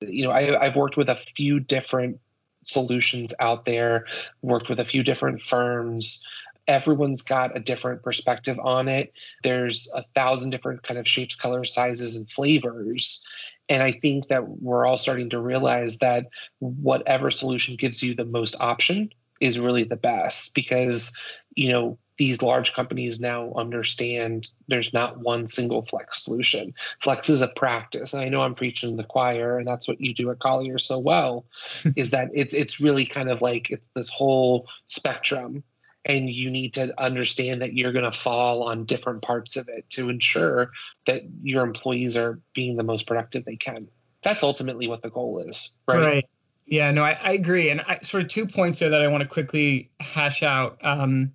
you 0.02 0.26
know 0.26 0.32
I, 0.32 0.62
i've 0.62 0.76
worked 0.76 0.98
with 0.98 1.10
a 1.10 1.20
few 1.36 1.60
different 1.60 2.20
solutions 2.64 3.34
out 3.40 3.66
there, 3.66 4.06
worked 4.42 4.70
with 4.70 4.80
a 4.80 4.86
few 4.86 5.04
different 5.04 5.42
firms. 5.42 6.26
Everyone's 6.68 7.22
got 7.22 7.56
a 7.56 7.60
different 7.60 8.04
perspective 8.04 8.60
on 8.60 8.88
it. 8.88 9.12
There's 9.44 9.90
a 9.96 10.04
thousand 10.16 10.52
different 10.52 10.84
kind 10.84 11.00
of 11.00 11.08
shapes, 11.08 11.36
colors, 11.36 11.74
sizes, 11.74 12.16
and 12.16 12.30
flavors. 12.30 13.26
And 13.70 13.84
I 13.84 13.92
think 13.92 14.28
that 14.28 14.48
we're 14.48 14.86
all 14.86 14.98
starting 14.98 15.30
to 15.32 15.40
realize 15.40 15.98
that 16.00 16.28
whatever 16.60 17.32
solution 17.32 17.76
gives 17.76 18.04
you 18.04 18.16
the 18.16 18.26
most 18.26 18.60
option 18.60 19.12
is 19.40 19.60
really 19.60 19.84
the 19.84 19.96
best 19.96 20.54
because, 20.54 21.18
you 21.60 21.68
know, 21.68 21.98
these 22.18 22.42
large 22.42 22.74
companies 22.74 23.20
now 23.20 23.52
understand 23.54 24.54
there's 24.70 24.94
not 24.94 25.20
one 25.20 25.46
single 25.46 25.86
flex 25.86 26.24
solution. 26.24 26.74
Flex 27.02 27.30
is 27.30 27.42
a 27.42 27.50
practice. 27.50 28.14
And 28.14 28.24
I 28.24 28.30
know 28.30 28.42
I'm 28.42 28.56
preaching 28.56 28.92
to 28.92 28.96
the 28.96 29.04
choir, 29.04 29.58
and 29.58 29.68
that's 29.68 29.86
what 29.86 30.00
you 30.00 30.14
do 30.14 30.32
at 30.32 30.40
Collier 30.40 30.78
so 30.78 30.98
well, 30.98 31.46
is 31.98 32.12
that 32.12 32.30
it's 32.34 32.54
it's 32.54 32.80
really 32.80 33.06
kind 33.06 33.30
of 33.30 33.42
like 33.42 33.70
it's 33.70 33.90
this 33.90 34.10
whole 34.10 34.68
spectrum. 34.86 35.64
And 36.06 36.30
you 36.30 36.50
need 36.50 36.74
to 36.76 36.94
understand 37.02 37.62
that 37.62 37.74
you're 37.74 37.92
going 37.92 38.10
to 38.10 38.18
fall 38.18 38.64
on 38.64 38.86
different 38.86 39.22
parts 39.22 39.58
of 39.58 39.68
it 39.68 39.90
to 39.92 40.10
ensure 40.10 40.72
that 41.06 41.24
your 41.44 41.62
employees 41.62 42.16
are 42.16 42.40
being 42.54 42.78
the 42.78 42.84
most 42.84 43.06
productive 43.06 43.44
they 43.44 43.58
can. 43.58 43.90
That's 44.24 44.42
ultimately 44.42 44.88
what 44.88 45.02
the 45.02 45.10
goal 45.10 45.44
is, 45.46 45.78
right? 45.88 46.00
Right. 46.00 46.26
Yeah, 46.70 46.92
no, 46.92 47.04
I, 47.04 47.12
I 47.22 47.32
agree. 47.34 47.70
And 47.70 47.82
I 47.82 48.00
sort 48.02 48.24
of 48.24 48.30
two 48.30 48.46
points 48.46 48.80
there 48.80 48.90
that 48.90 49.02
I 49.02 49.08
want 49.08 49.24
to 49.24 49.28
quickly 49.28 49.90
hash 50.00 50.44
out. 50.44 50.78
Um, 50.84 51.34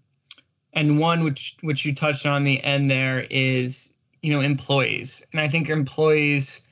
and 0.74 0.98
one 0.98 1.24
which 1.24 1.56
which 1.62 1.84
you 1.84 1.94
touched 1.94 2.26
on 2.26 2.44
the 2.44 2.62
end 2.62 2.90
there 2.90 3.26
is 3.30 3.94
you 4.22 4.32
know 4.32 4.40
employees 4.40 5.22
and 5.32 5.40
i 5.40 5.48
think 5.48 5.68
employees 5.68 6.62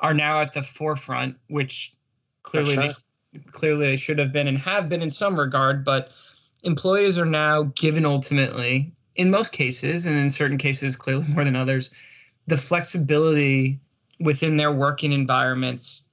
are 0.00 0.14
now 0.14 0.40
at 0.40 0.52
the 0.52 0.62
forefront 0.62 1.36
which 1.48 1.92
clearly 2.42 2.74
sure. 2.74 2.88
they, 3.32 3.40
clearly 3.52 3.86
they 3.86 3.96
should 3.96 4.18
have 4.18 4.32
been 4.32 4.46
and 4.46 4.58
have 4.58 4.88
been 4.88 5.02
in 5.02 5.10
some 5.10 5.38
regard 5.38 5.84
but 5.84 6.10
employees 6.64 7.18
are 7.18 7.26
now 7.26 7.64
given 7.74 8.04
ultimately 8.04 8.92
in 9.16 9.30
most 9.30 9.52
cases 9.52 10.06
and 10.06 10.18
in 10.18 10.28
certain 10.28 10.58
cases 10.58 10.96
clearly 10.96 11.26
more 11.28 11.44
than 11.44 11.56
others 11.56 11.90
the 12.46 12.56
flexibility 12.56 13.80
within 14.20 14.56
their 14.56 14.72
working 14.72 15.12
environments 15.12 16.06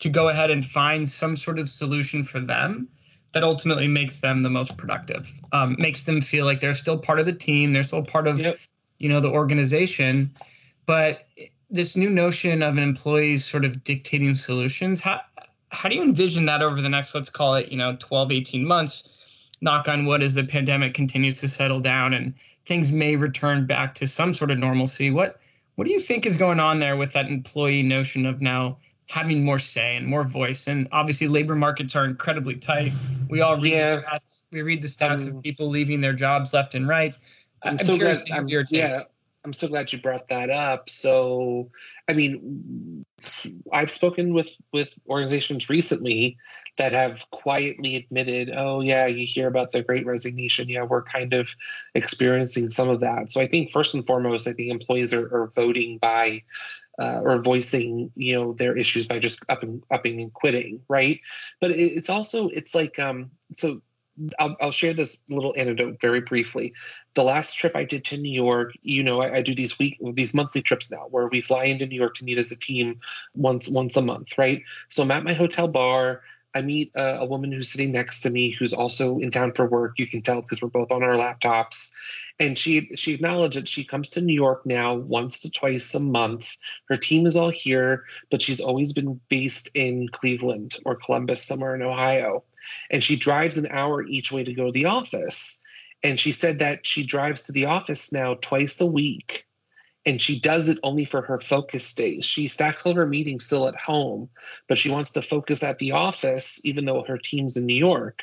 to 0.00 0.08
go 0.08 0.28
ahead 0.28 0.50
and 0.50 0.64
find 0.64 1.08
some 1.08 1.36
sort 1.36 1.58
of 1.58 1.68
solution 1.68 2.22
for 2.22 2.40
them 2.40 2.88
that 3.34 3.44
ultimately 3.44 3.88
makes 3.88 4.20
them 4.20 4.42
the 4.42 4.48
most 4.48 4.76
productive. 4.76 5.30
Um, 5.52 5.76
makes 5.78 6.04
them 6.04 6.20
feel 6.20 6.44
like 6.44 6.60
they're 6.60 6.74
still 6.74 6.96
part 6.96 7.18
of 7.18 7.26
the 7.26 7.32
team, 7.32 7.72
they're 7.72 7.82
still 7.82 8.02
part 8.02 8.26
of, 8.26 8.40
yep. 8.40 8.58
you 8.98 9.08
know, 9.08 9.20
the 9.20 9.30
organization. 9.30 10.32
But 10.86 11.26
this 11.68 11.96
new 11.96 12.08
notion 12.08 12.62
of 12.62 12.76
an 12.76 12.82
employee 12.82 13.36
sort 13.36 13.64
of 13.64 13.84
dictating 13.84 14.34
solutions, 14.34 15.00
how 15.00 15.20
how 15.70 15.88
do 15.88 15.96
you 15.96 16.02
envision 16.02 16.44
that 16.44 16.62
over 16.62 16.80
the 16.80 16.88
next, 16.88 17.16
let's 17.16 17.28
call 17.28 17.56
it, 17.56 17.68
you 17.72 17.76
know, 17.76 17.96
12, 17.98 18.30
18 18.30 18.64
months? 18.64 19.50
Knock 19.60 19.88
on 19.88 20.06
wood 20.06 20.22
as 20.22 20.34
the 20.34 20.44
pandemic 20.44 20.94
continues 20.94 21.40
to 21.40 21.48
settle 21.48 21.80
down 21.80 22.14
and 22.14 22.32
things 22.66 22.92
may 22.92 23.16
return 23.16 23.66
back 23.66 23.94
to 23.96 24.06
some 24.06 24.32
sort 24.32 24.50
of 24.50 24.58
normalcy. 24.58 25.10
What 25.10 25.40
what 25.74 25.86
do 25.86 25.92
you 25.92 25.98
think 25.98 26.24
is 26.24 26.36
going 26.36 26.60
on 26.60 26.78
there 26.78 26.96
with 26.96 27.12
that 27.14 27.26
employee 27.26 27.82
notion 27.82 28.26
of 28.26 28.40
now 28.40 28.78
having 29.08 29.44
more 29.44 29.58
say 29.58 29.96
and 29.96 30.06
more 30.06 30.24
voice. 30.24 30.66
And 30.66 30.88
obviously, 30.92 31.28
labor 31.28 31.54
markets 31.54 31.94
are 31.94 32.04
incredibly 32.04 32.56
tight. 32.56 32.92
We 33.28 33.40
all 33.40 33.60
read 33.60 33.72
yeah. 33.72 33.96
the 33.96 34.02
stats. 34.02 34.44
We 34.52 34.62
read 34.62 34.82
the 34.82 34.88
stats 34.88 35.28
um, 35.28 35.36
of 35.36 35.42
people 35.42 35.68
leaving 35.68 36.00
their 36.00 36.12
jobs 36.12 36.54
left 36.54 36.74
and 36.74 36.88
right. 36.88 37.14
I'm, 37.62 37.78
I'm 37.78 37.78
so 37.78 37.96
glad. 37.96 38.22
I'm, 38.30 38.48
yeah, 38.48 39.04
I'm 39.44 39.52
so 39.52 39.68
glad 39.68 39.92
you 39.92 40.00
brought 40.00 40.28
that 40.28 40.48
up. 40.48 40.88
So, 40.88 41.70
I 42.08 42.14
mean, 42.14 43.04
I've 43.72 43.90
spoken 43.90 44.32
with 44.32 44.50
with 44.72 44.98
organizations 45.08 45.68
recently 45.68 46.38
that 46.78 46.92
have 46.92 47.28
quietly 47.30 47.96
admitted, 47.96 48.50
"Oh, 48.56 48.80
yeah, 48.80 49.06
you 49.06 49.26
hear 49.26 49.46
about 49.46 49.72
the 49.72 49.82
Great 49.82 50.06
Resignation. 50.06 50.68
Yeah, 50.70 50.84
we're 50.84 51.02
kind 51.02 51.34
of 51.34 51.54
experiencing 51.94 52.70
some 52.70 52.88
of 52.88 53.00
that." 53.00 53.30
So, 53.30 53.40
I 53.40 53.46
think 53.46 53.70
first 53.70 53.94
and 53.94 54.06
foremost, 54.06 54.48
I 54.48 54.52
think 54.54 54.70
employees 54.70 55.12
are, 55.12 55.26
are 55.26 55.52
voting 55.54 55.98
by 55.98 56.42
uh, 56.98 57.20
or 57.24 57.42
voicing 57.42 58.10
you 58.14 58.34
know 58.34 58.52
their 58.54 58.76
issues 58.76 59.06
by 59.06 59.18
just 59.18 59.44
up 59.48 59.62
and 59.62 59.82
upping 59.90 60.20
and 60.20 60.32
quitting 60.32 60.80
right 60.88 61.20
but 61.60 61.72
it, 61.72 61.76
it's 61.76 62.08
also 62.08 62.48
it's 62.50 62.72
like 62.72 63.00
um 63.00 63.30
so 63.52 63.80
I'll, 64.38 64.56
I'll, 64.60 64.70
share 64.70 64.94
this 64.94 65.20
little 65.28 65.54
anecdote 65.56 66.00
very 66.00 66.20
briefly. 66.20 66.72
The 67.14 67.24
last 67.24 67.54
trip 67.54 67.74
I 67.74 67.84
did 67.84 68.04
to 68.06 68.16
New 68.16 68.32
York, 68.32 68.72
you 68.82 69.02
know, 69.02 69.20
I, 69.20 69.36
I, 69.36 69.42
do 69.42 69.54
these 69.54 69.78
week 69.78 69.98
these 70.12 70.34
monthly 70.34 70.62
trips 70.62 70.90
now, 70.90 71.06
where 71.10 71.28
we 71.28 71.40
fly 71.40 71.64
into 71.64 71.86
New 71.86 71.98
York 71.98 72.14
to 72.16 72.24
meet 72.24 72.38
as 72.38 72.52
a 72.52 72.58
team 72.58 73.00
once 73.34 73.68
once 73.68 73.96
a 73.96 74.02
month, 74.02 74.38
right? 74.38 74.62
So 74.88 75.02
I'm 75.02 75.10
at 75.10 75.24
my 75.24 75.32
hotel 75.32 75.68
bar. 75.68 76.22
I 76.54 76.62
meet 76.62 76.92
a, 76.94 77.20
a 77.20 77.24
woman 77.24 77.50
who's 77.50 77.70
sitting 77.70 77.90
next 77.90 78.20
to 78.20 78.30
me, 78.30 78.50
who's 78.50 78.72
also 78.72 79.18
in 79.18 79.32
town 79.32 79.52
for 79.52 79.68
work. 79.68 79.98
You 79.98 80.06
can 80.06 80.22
tell 80.22 80.40
because 80.40 80.62
we're 80.62 80.68
both 80.68 80.92
on 80.92 81.02
our 81.02 81.14
laptops, 81.14 81.92
and 82.38 82.56
she 82.56 82.90
she 82.94 83.14
acknowledged 83.14 83.56
that 83.56 83.68
she 83.68 83.84
comes 83.84 84.10
to 84.10 84.20
New 84.20 84.34
York 84.34 84.64
now 84.64 84.94
once 84.94 85.40
to 85.40 85.50
twice 85.50 85.92
a 85.94 86.00
month. 86.00 86.56
Her 86.88 86.96
team 86.96 87.26
is 87.26 87.36
all 87.36 87.50
here, 87.50 88.04
but 88.30 88.40
she's 88.40 88.60
always 88.60 88.92
been 88.92 89.20
based 89.28 89.68
in 89.74 90.08
Cleveland 90.10 90.76
or 90.84 90.94
Columbus, 90.94 91.42
somewhere 91.42 91.74
in 91.74 91.82
Ohio. 91.82 92.44
And 92.90 93.02
she 93.02 93.16
drives 93.16 93.56
an 93.56 93.68
hour 93.70 94.06
each 94.06 94.32
way 94.32 94.44
to 94.44 94.54
go 94.54 94.66
to 94.66 94.72
the 94.72 94.86
office. 94.86 95.62
And 96.02 96.20
she 96.20 96.32
said 96.32 96.58
that 96.58 96.86
she 96.86 97.04
drives 97.04 97.44
to 97.44 97.52
the 97.52 97.64
office 97.64 98.12
now 98.12 98.34
twice 98.34 98.80
a 98.80 98.86
week. 98.86 99.46
And 100.06 100.20
she 100.20 100.38
does 100.38 100.68
it 100.68 100.78
only 100.82 101.06
for 101.06 101.22
her 101.22 101.40
focus 101.40 101.94
days. 101.94 102.26
She 102.26 102.46
stacks 102.46 102.84
all 102.84 102.94
her 102.94 103.06
meetings 103.06 103.46
still 103.46 103.66
at 103.66 103.76
home, 103.76 104.28
but 104.68 104.76
she 104.76 104.90
wants 104.90 105.12
to 105.12 105.22
focus 105.22 105.62
at 105.62 105.78
the 105.78 105.92
office, 105.92 106.60
even 106.64 106.84
though 106.84 107.04
her 107.04 107.16
team's 107.16 107.56
in 107.56 107.64
New 107.64 107.76
York. 107.76 108.22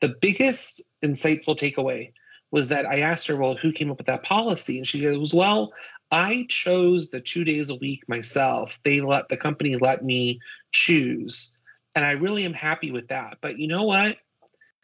The 0.00 0.08
biggest 0.08 0.80
insightful 1.04 1.58
takeaway 1.58 2.12
was 2.50 2.68
that 2.68 2.86
I 2.86 3.00
asked 3.00 3.26
her, 3.26 3.36
well, 3.36 3.56
who 3.56 3.72
came 3.72 3.90
up 3.90 3.98
with 3.98 4.06
that 4.06 4.22
policy? 4.22 4.78
And 4.78 4.88
she 4.88 5.02
goes, 5.02 5.34
well, 5.34 5.74
I 6.10 6.46
chose 6.48 7.10
the 7.10 7.20
two 7.20 7.44
days 7.44 7.68
a 7.68 7.74
week 7.74 8.08
myself. 8.08 8.80
They 8.84 9.02
let 9.02 9.28
the 9.28 9.36
company 9.36 9.76
let 9.76 10.02
me 10.02 10.40
choose. 10.72 11.57
And 11.94 12.04
I 12.04 12.12
really 12.12 12.44
am 12.44 12.52
happy 12.52 12.90
with 12.90 13.08
that. 13.08 13.38
But 13.40 13.58
you 13.58 13.66
know 13.66 13.84
what? 13.84 14.18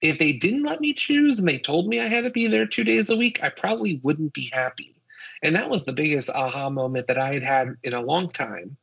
If 0.02 0.18
they 0.18 0.32
didn't 0.32 0.64
let 0.64 0.80
me 0.80 0.92
choose 0.92 1.38
and 1.38 1.48
they 1.48 1.58
told 1.58 1.88
me 1.88 2.00
I 2.00 2.08
had 2.08 2.24
to 2.24 2.30
be 2.30 2.46
there 2.46 2.66
two 2.66 2.84
days 2.84 3.08
a 3.08 3.16
week, 3.16 3.42
I 3.42 3.48
probably 3.48 4.00
wouldn't 4.02 4.34
be 4.34 4.50
happy. 4.52 4.94
And 5.42 5.54
that 5.56 5.70
was 5.70 5.84
the 5.84 5.92
biggest 5.92 6.30
aha 6.30 6.70
moment 6.70 7.06
that 7.06 7.18
I 7.18 7.34
had 7.34 7.42
had 7.42 7.76
in 7.82 7.94
a 7.94 8.02
long 8.02 8.30
time 8.30 8.76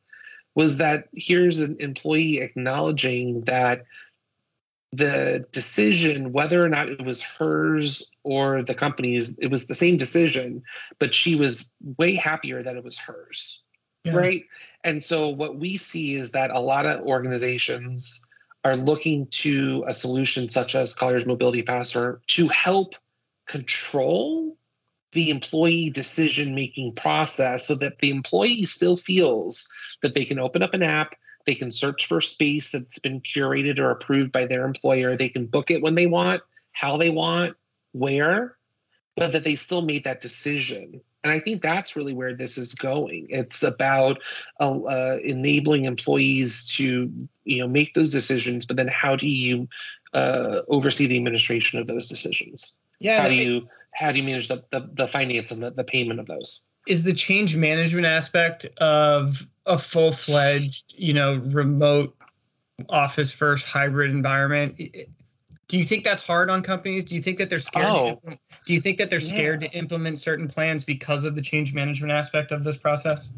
was 0.56 0.78
that 0.78 1.08
here's 1.14 1.62
an 1.62 1.78
employee 1.80 2.40
acknowledging 2.40 3.42
that 3.42 3.86
the 4.94 5.46
decision 5.52 6.34
whether 6.34 6.64
or 6.64 6.68
not 6.68 6.90
it 6.90 7.04
was 7.04 7.22
hers 7.22 8.12
or 8.24 8.62
the 8.62 8.74
company's 8.74 9.38
it 9.40 9.48
was 9.48 9.68
the 9.68 9.76
same 9.76 9.96
decision 9.96 10.62
but 11.00 11.16
she 11.16 11.36
was 11.36 11.72
way 11.98 12.14
happier 12.14 12.62
that 12.62 12.76
it 12.76 12.84
was 12.84 13.00
hers 13.00 13.64
yeah. 14.04 14.14
right 14.14 14.44
and 14.84 15.04
so 15.04 15.30
what 15.30 15.58
we 15.58 15.78
see 15.78 16.16
is 16.16 16.32
that 16.32 16.52
a 16.52 16.60
lot 16.60 16.86
of 16.86 17.02
organizations 17.02 18.26
are 18.64 18.76
looking 18.76 19.28
to 19.28 19.84
a 19.88 19.94
solution 19.94 20.50
such 20.50 20.76
as 20.76 20.94
colliers 20.94 21.26
mobility 21.26 21.62
passer 21.62 22.22
to 22.28 22.48
help 22.48 22.96
control 23.48 24.58
the 25.14 25.30
employee 25.30 25.90
decision 25.90 26.56
making 26.56 26.94
process 26.96 27.68
so 27.68 27.76
that 27.76 28.00
the 28.00 28.10
employee 28.10 28.64
still 28.64 28.96
feels 28.96 29.68
that 30.02 30.14
they 30.14 30.24
can 30.24 30.40
open 30.40 30.64
up 30.64 30.74
an 30.74 30.84
app 30.84 31.16
they 31.46 31.56
can 31.56 31.72
search 31.72 32.06
for 32.06 32.22
space 32.22 32.72
that's 32.72 33.00
been 33.00 33.22
curated 33.22 33.80
or 33.80 33.92
approved 33.92 34.32
by 34.32 34.46
their 34.46 34.66
employer. 34.66 35.16
They 35.16 35.30
can 35.30 35.46
book 35.46 35.72
it 35.72 35.82
when 35.82 35.96
they 35.96 36.06
want, 36.06 36.42
how 36.72 36.98
they 36.98 37.10
want, 37.10 37.56
where, 37.94 38.58
but 39.16 39.32
that 39.32 39.44
they 39.44 39.56
still 39.56 39.82
made 39.82 40.04
that 40.04 40.22
decision. 40.22 41.02
And 41.24 41.32
I 41.32 41.40
think 41.40 41.62
that's 41.62 41.96
really 41.96 42.14
where 42.14 42.34
this 42.34 42.58
is 42.58 42.74
going. 42.74 43.28
It's 43.30 43.62
about 43.62 44.20
uh, 44.60 44.80
uh, 44.82 45.18
enabling 45.24 45.86
employees 45.86 46.66
to, 46.78 47.12
you 47.44 47.60
know, 47.60 47.68
make 47.68 47.94
those 47.94 48.12
decisions. 48.12 48.66
But 48.66 48.78
then, 48.78 48.88
how 48.88 49.16
do 49.16 49.28
you 49.28 49.68
uh, 50.14 50.62
oversee 50.68 51.08
the 51.08 51.18
administration 51.18 51.80
of 51.80 51.88
those 51.88 52.10
decisions? 52.10 52.76
Yeah. 53.00 53.22
How 53.22 53.28
do 53.28 53.36
you 53.36 53.68
how 53.94 54.12
do 54.12 54.18
you 54.18 54.24
manage 54.24 54.48
the 54.48 54.64
the, 54.72 54.90
the 54.94 55.08
finance 55.08 55.52
and 55.52 55.62
the, 55.62 55.72
the 55.72 55.84
payment 55.84 56.20
of 56.20 56.26
those? 56.26 56.68
Is 56.88 57.04
the 57.04 57.14
change 57.14 57.56
management 57.56 58.08
aspect 58.08 58.66
of 58.78 59.46
a 59.68 59.78
full 59.78 60.12
fledged, 60.12 60.94
you 60.98 61.14
know, 61.14 61.36
remote 61.46 62.16
office 62.90 63.32
first 63.32 63.66
hybrid 63.66 64.12
environment. 64.12 64.80
Do 65.72 65.78
you 65.78 65.86
think 65.86 66.04
that's 66.04 66.22
hard 66.22 66.50
on 66.50 66.64
companies? 66.64 67.06
Do 67.06 67.16
you 67.16 67.22
think 67.22 67.38
that 67.38 67.50
they're 67.50 67.58
scared? 67.58 67.86
Oh, 67.86 68.20
do 68.66 68.74
you 68.74 68.82
think 68.82 68.98
that 68.98 69.10
they're 69.10 69.22
scared 69.22 69.62
yeah. 69.62 69.70
to 69.70 69.78
implement 69.78 70.20
certain 70.20 70.50
plans 70.50 70.84
because 70.84 71.24
of 71.24 71.34
the 71.34 71.42
change 71.42 71.74
management 71.74 72.12
aspect 72.12 72.52
of 72.52 72.66
this 72.66 72.76
process? 72.76 73.32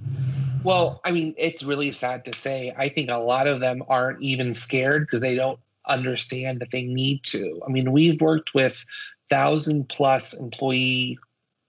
Well, 0.64 1.00
I 1.06 1.12
mean, 1.12 1.36
it's 1.38 1.62
really 1.62 1.92
sad 1.92 2.26
to 2.26 2.34
say. 2.34 2.74
I 2.76 2.90
think 2.90 3.12
a 3.12 3.18
lot 3.18 3.46
of 3.46 3.60
them 3.60 3.84
aren't 3.88 4.20
even 4.24 4.56
scared 4.56 5.06
because 5.06 5.22
they 5.22 5.36
don't 5.36 5.60
understand 5.88 6.60
that 6.62 6.72
they 6.72 6.82
need 6.82 7.24
to. 7.26 7.62
I 7.68 7.70
mean, 7.70 7.92
we've 7.92 8.20
worked 8.20 8.56
with 8.56 8.84
thousand 9.30 9.90
plus 9.90 10.34
employee 10.34 11.20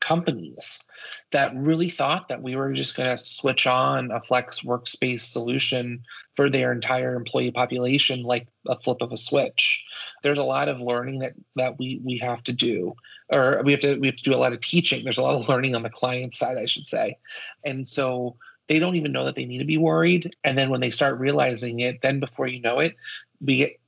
companies 0.01 0.89
that 1.35 1.53
really 1.57 1.91
thought 1.91 2.29
that 2.29 2.43
we 2.43 2.55
were 2.55 2.73
just 2.73 2.97
going 2.97 3.09
to 3.09 3.19
switch 3.19 3.67
on 3.67 4.13
a 4.13 4.23
flex 4.23 4.61
workspace 4.61 5.23
solution 5.23 6.01
for 6.37 6.49
their 6.49 6.71
entire 6.71 7.17
employee 7.17 7.51
population 7.51 8.23
like 8.23 8.47
a 8.69 8.79
flip 8.79 9.03
of 9.03 9.11
a 9.11 9.17
switch. 9.17 9.85
There's 10.23 10.39
a 10.39 10.45
lot 10.45 10.69
of 10.69 10.81
learning 10.81 11.19
that 11.19 11.33
that 11.57 11.77
we 11.77 12.01
we 12.05 12.19
have 12.19 12.45
to 12.45 12.53
do 12.53 12.95
or 13.33 13.61
we 13.65 13.73
have 13.73 13.81
to 13.81 13.97
we 13.97 14.07
have 14.07 14.17
to 14.17 14.23
do 14.23 14.33
a 14.33 14.39
lot 14.39 14.53
of 14.53 14.61
teaching. 14.61 15.03
There's 15.03 15.19
a 15.19 15.23
lot 15.23 15.43
of 15.43 15.49
learning 15.49 15.75
on 15.75 15.83
the 15.83 15.91
client 15.91 16.37
side 16.37 16.57
i 16.57 16.67
should 16.67 16.87
say. 16.87 17.19
And 17.65 17.87
so 17.89 18.37
they 18.69 18.79
don't 18.79 18.95
even 18.95 19.11
know 19.11 19.25
that 19.25 19.35
they 19.35 19.45
need 19.45 19.59
to 19.59 19.65
be 19.65 19.77
worried. 19.77 20.37
And 20.45 20.57
then 20.57 20.71
when 20.71 20.81
they 20.81 20.91
start 20.91 21.19
realizing 21.19 21.81
it 21.81 21.99
then 22.01 22.21
before 22.21 22.47
you 22.47 22.61
know 22.61 22.79
it 22.79 22.95
we 23.41 23.57
get 23.57 23.81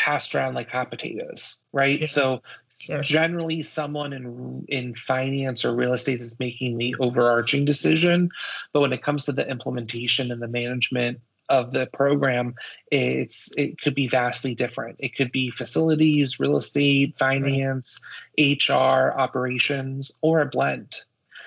passed 0.00 0.34
around 0.34 0.54
like 0.54 0.70
hot 0.70 0.88
potatoes, 0.88 1.62
right? 1.74 2.00
Yeah. 2.00 2.06
So 2.06 2.42
sure. 2.70 3.02
generally, 3.02 3.62
someone 3.62 4.14
in 4.14 4.64
in 4.68 4.94
finance 4.94 5.62
or 5.62 5.74
real 5.76 5.92
estate 5.92 6.22
is 6.22 6.40
making 6.40 6.78
the 6.78 6.96
overarching 6.98 7.66
decision, 7.66 8.30
but 8.72 8.80
when 8.80 8.94
it 8.94 9.02
comes 9.02 9.26
to 9.26 9.32
the 9.32 9.46
implementation 9.46 10.32
and 10.32 10.40
the 10.40 10.48
management 10.48 11.20
of 11.50 11.72
the 11.72 11.86
program, 11.92 12.54
it's 12.90 13.50
it 13.58 13.78
could 13.82 13.94
be 13.94 14.08
vastly 14.08 14.54
different. 14.54 14.96
It 15.00 15.14
could 15.16 15.32
be 15.32 15.50
facilities, 15.50 16.40
real 16.40 16.56
estate, 16.56 17.18
finance, 17.18 18.00
right. 18.38 18.58
HR, 18.70 19.12
operations, 19.20 20.18
or 20.22 20.40
a 20.40 20.46
blend. 20.46 20.96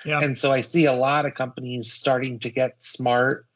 Yeah. 0.04 0.20
And 0.20 0.38
so 0.38 0.52
I 0.52 0.60
see 0.60 0.84
a 0.84 0.92
lot 0.92 1.26
of 1.26 1.34
companies 1.34 1.92
starting 1.92 2.38
to 2.40 2.50
get 2.50 2.80
smart 2.80 3.46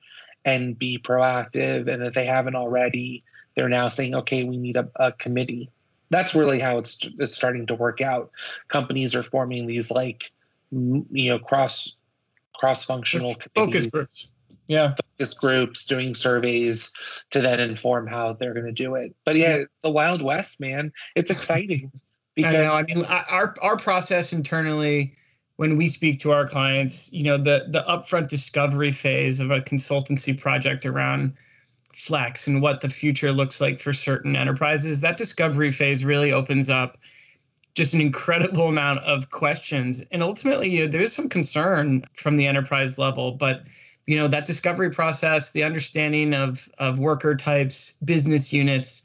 and 0.44 0.76
be 0.76 0.98
proactive, 0.98 1.92
and 1.92 2.02
that 2.02 2.14
they 2.14 2.24
haven't 2.24 2.56
already, 2.56 3.22
they're 3.58 3.68
now 3.68 3.88
saying, 3.88 4.14
okay, 4.14 4.44
we 4.44 4.56
need 4.56 4.76
a, 4.76 4.88
a 5.00 5.10
committee. 5.10 5.68
That's 6.10 6.32
really 6.32 6.60
how 6.60 6.78
it's 6.78 6.96
it's 7.18 7.34
starting 7.34 7.66
to 7.66 7.74
work 7.74 8.00
out. 8.00 8.30
Companies 8.68 9.16
are 9.16 9.24
forming 9.24 9.66
these 9.66 9.90
like 9.90 10.30
you 10.70 11.04
know 11.10 11.40
cross 11.40 12.00
cross 12.54 12.84
functional 12.84 13.34
focus 13.56 13.86
groups. 13.86 14.28
Yeah, 14.68 14.94
focus 14.94 15.34
groups 15.34 15.86
doing 15.86 16.14
surveys 16.14 16.92
to 17.30 17.40
then 17.40 17.58
inform 17.58 18.06
how 18.06 18.34
they're 18.34 18.54
going 18.54 18.66
to 18.66 18.70
do 18.72 18.94
it. 18.94 19.12
But 19.24 19.34
yeah, 19.34 19.54
it's 19.54 19.80
the 19.80 19.90
Wild 19.90 20.22
West, 20.22 20.60
man. 20.60 20.92
It's 21.16 21.30
exciting. 21.30 21.90
Because- 22.36 22.54
I 22.54 22.58
know. 22.58 22.72
I 22.72 22.82
mean, 22.84 23.04
our 23.06 23.56
our 23.60 23.76
process 23.76 24.32
internally 24.32 25.16
when 25.56 25.76
we 25.76 25.88
speak 25.88 26.20
to 26.20 26.30
our 26.30 26.46
clients, 26.46 27.12
you 27.12 27.24
know, 27.24 27.36
the 27.36 27.66
the 27.70 27.82
upfront 27.88 28.28
discovery 28.28 28.92
phase 28.92 29.40
of 29.40 29.50
a 29.50 29.60
consultancy 29.60 30.40
project 30.40 30.86
around 30.86 31.34
flex 31.98 32.46
and 32.46 32.62
what 32.62 32.80
the 32.80 32.88
future 32.88 33.32
looks 33.32 33.60
like 33.60 33.80
for 33.80 33.92
certain 33.92 34.36
enterprises, 34.36 35.00
that 35.00 35.16
discovery 35.16 35.72
phase 35.72 36.04
really 36.04 36.32
opens 36.32 36.70
up 36.70 36.96
just 37.74 37.92
an 37.92 38.00
incredible 38.00 38.68
amount 38.68 39.00
of 39.00 39.30
questions. 39.30 40.02
And 40.12 40.22
ultimately, 40.22 40.70
you 40.70 40.84
know, 40.84 40.90
there's 40.90 41.12
some 41.12 41.28
concern 41.28 42.04
from 42.14 42.36
the 42.36 42.46
enterprise 42.46 42.98
level, 42.98 43.32
but 43.32 43.64
you 44.06 44.16
know, 44.16 44.28
that 44.28 44.46
discovery 44.46 44.90
process, 44.90 45.50
the 45.50 45.64
understanding 45.64 46.32
of 46.32 46.68
of 46.78 46.98
worker 46.98 47.34
types, 47.34 47.94
business 48.04 48.52
units. 48.54 49.02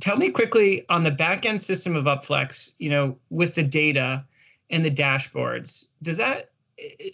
Tell 0.00 0.16
me 0.16 0.28
quickly 0.28 0.84
on 0.90 1.04
the 1.04 1.10
back 1.10 1.46
end 1.46 1.62
system 1.62 1.96
of 1.96 2.04
Upflex, 2.04 2.72
you 2.78 2.90
know, 2.90 3.16
with 3.30 3.54
the 3.54 3.62
data 3.62 4.22
and 4.70 4.84
the 4.84 4.90
dashboards, 4.90 5.86
does 6.02 6.18
that 6.18 6.50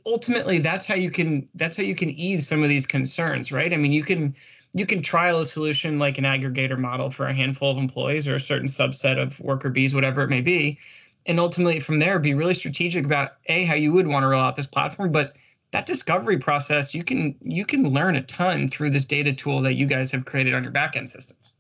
ultimately 0.07 0.59
that's 0.59 0.87
how 0.87 0.94
you 0.94 1.11
can 1.11 1.48
that's 1.55 1.77
how 1.77 1.83
you 1.83 1.94
can 1.94 2.11
ease 2.11 2.48
some 2.48 2.62
of 2.62 2.68
these 2.68 2.87
concerns, 2.87 3.53
right? 3.53 3.72
I 3.72 3.77
mean, 3.77 3.92
you 3.92 4.03
can 4.03 4.35
you 4.72 4.87
can 4.87 5.02
trial 5.02 5.40
a 5.40 5.46
solution 5.46 5.98
like 5.98 6.18
an 6.18 6.24
aggregator 6.24 6.78
model 6.78 7.11
for 7.11 7.26
a 7.26 7.35
handful 7.35 7.70
of 7.70 7.78
employees 7.78 8.28
or 8.28 8.35
a 8.35 8.40
certain 8.40 8.68
subset 8.68 9.20
of 9.20 9.40
worker 9.40 9.70
bees, 9.70 9.94
whatever 9.94 10.22
it 10.22 10.28
may 10.28 10.40
be. 10.40 10.78
And 11.26 11.40
ultimately, 11.40 11.81
from 11.81 11.98
there, 11.98 12.18
be 12.18 12.35
really 12.35 12.54
strategic 12.54 13.04
about 13.04 13.33
a 13.46 13.64
how 13.64 13.74
you 13.74 13.92
would 13.92 14.07
want 14.07 14.24
to 14.24 14.28
roll 14.28 14.40
out 14.40 14.57
this 14.57 14.66
platform, 14.66 15.12
but 15.12 15.35
that 15.70 15.87
discovery 15.87 16.38
process 16.38 16.94
you 16.94 17.04
can 17.04 17.35
you 17.42 17.66
can 17.66 17.88
learn 17.88 18.16
a 18.16 18.22
ton 18.22 18.68
through 18.68 18.90
this 18.90 19.04
data 19.04 19.33
tool 19.33 19.61
that 19.62 19.74
you 19.74 19.87
guys 19.87 20.11
have 20.11 20.24
created 20.24 20.54
on 20.54 20.62
your 20.62 20.72
backend 20.72 21.09
systems. 21.09 21.52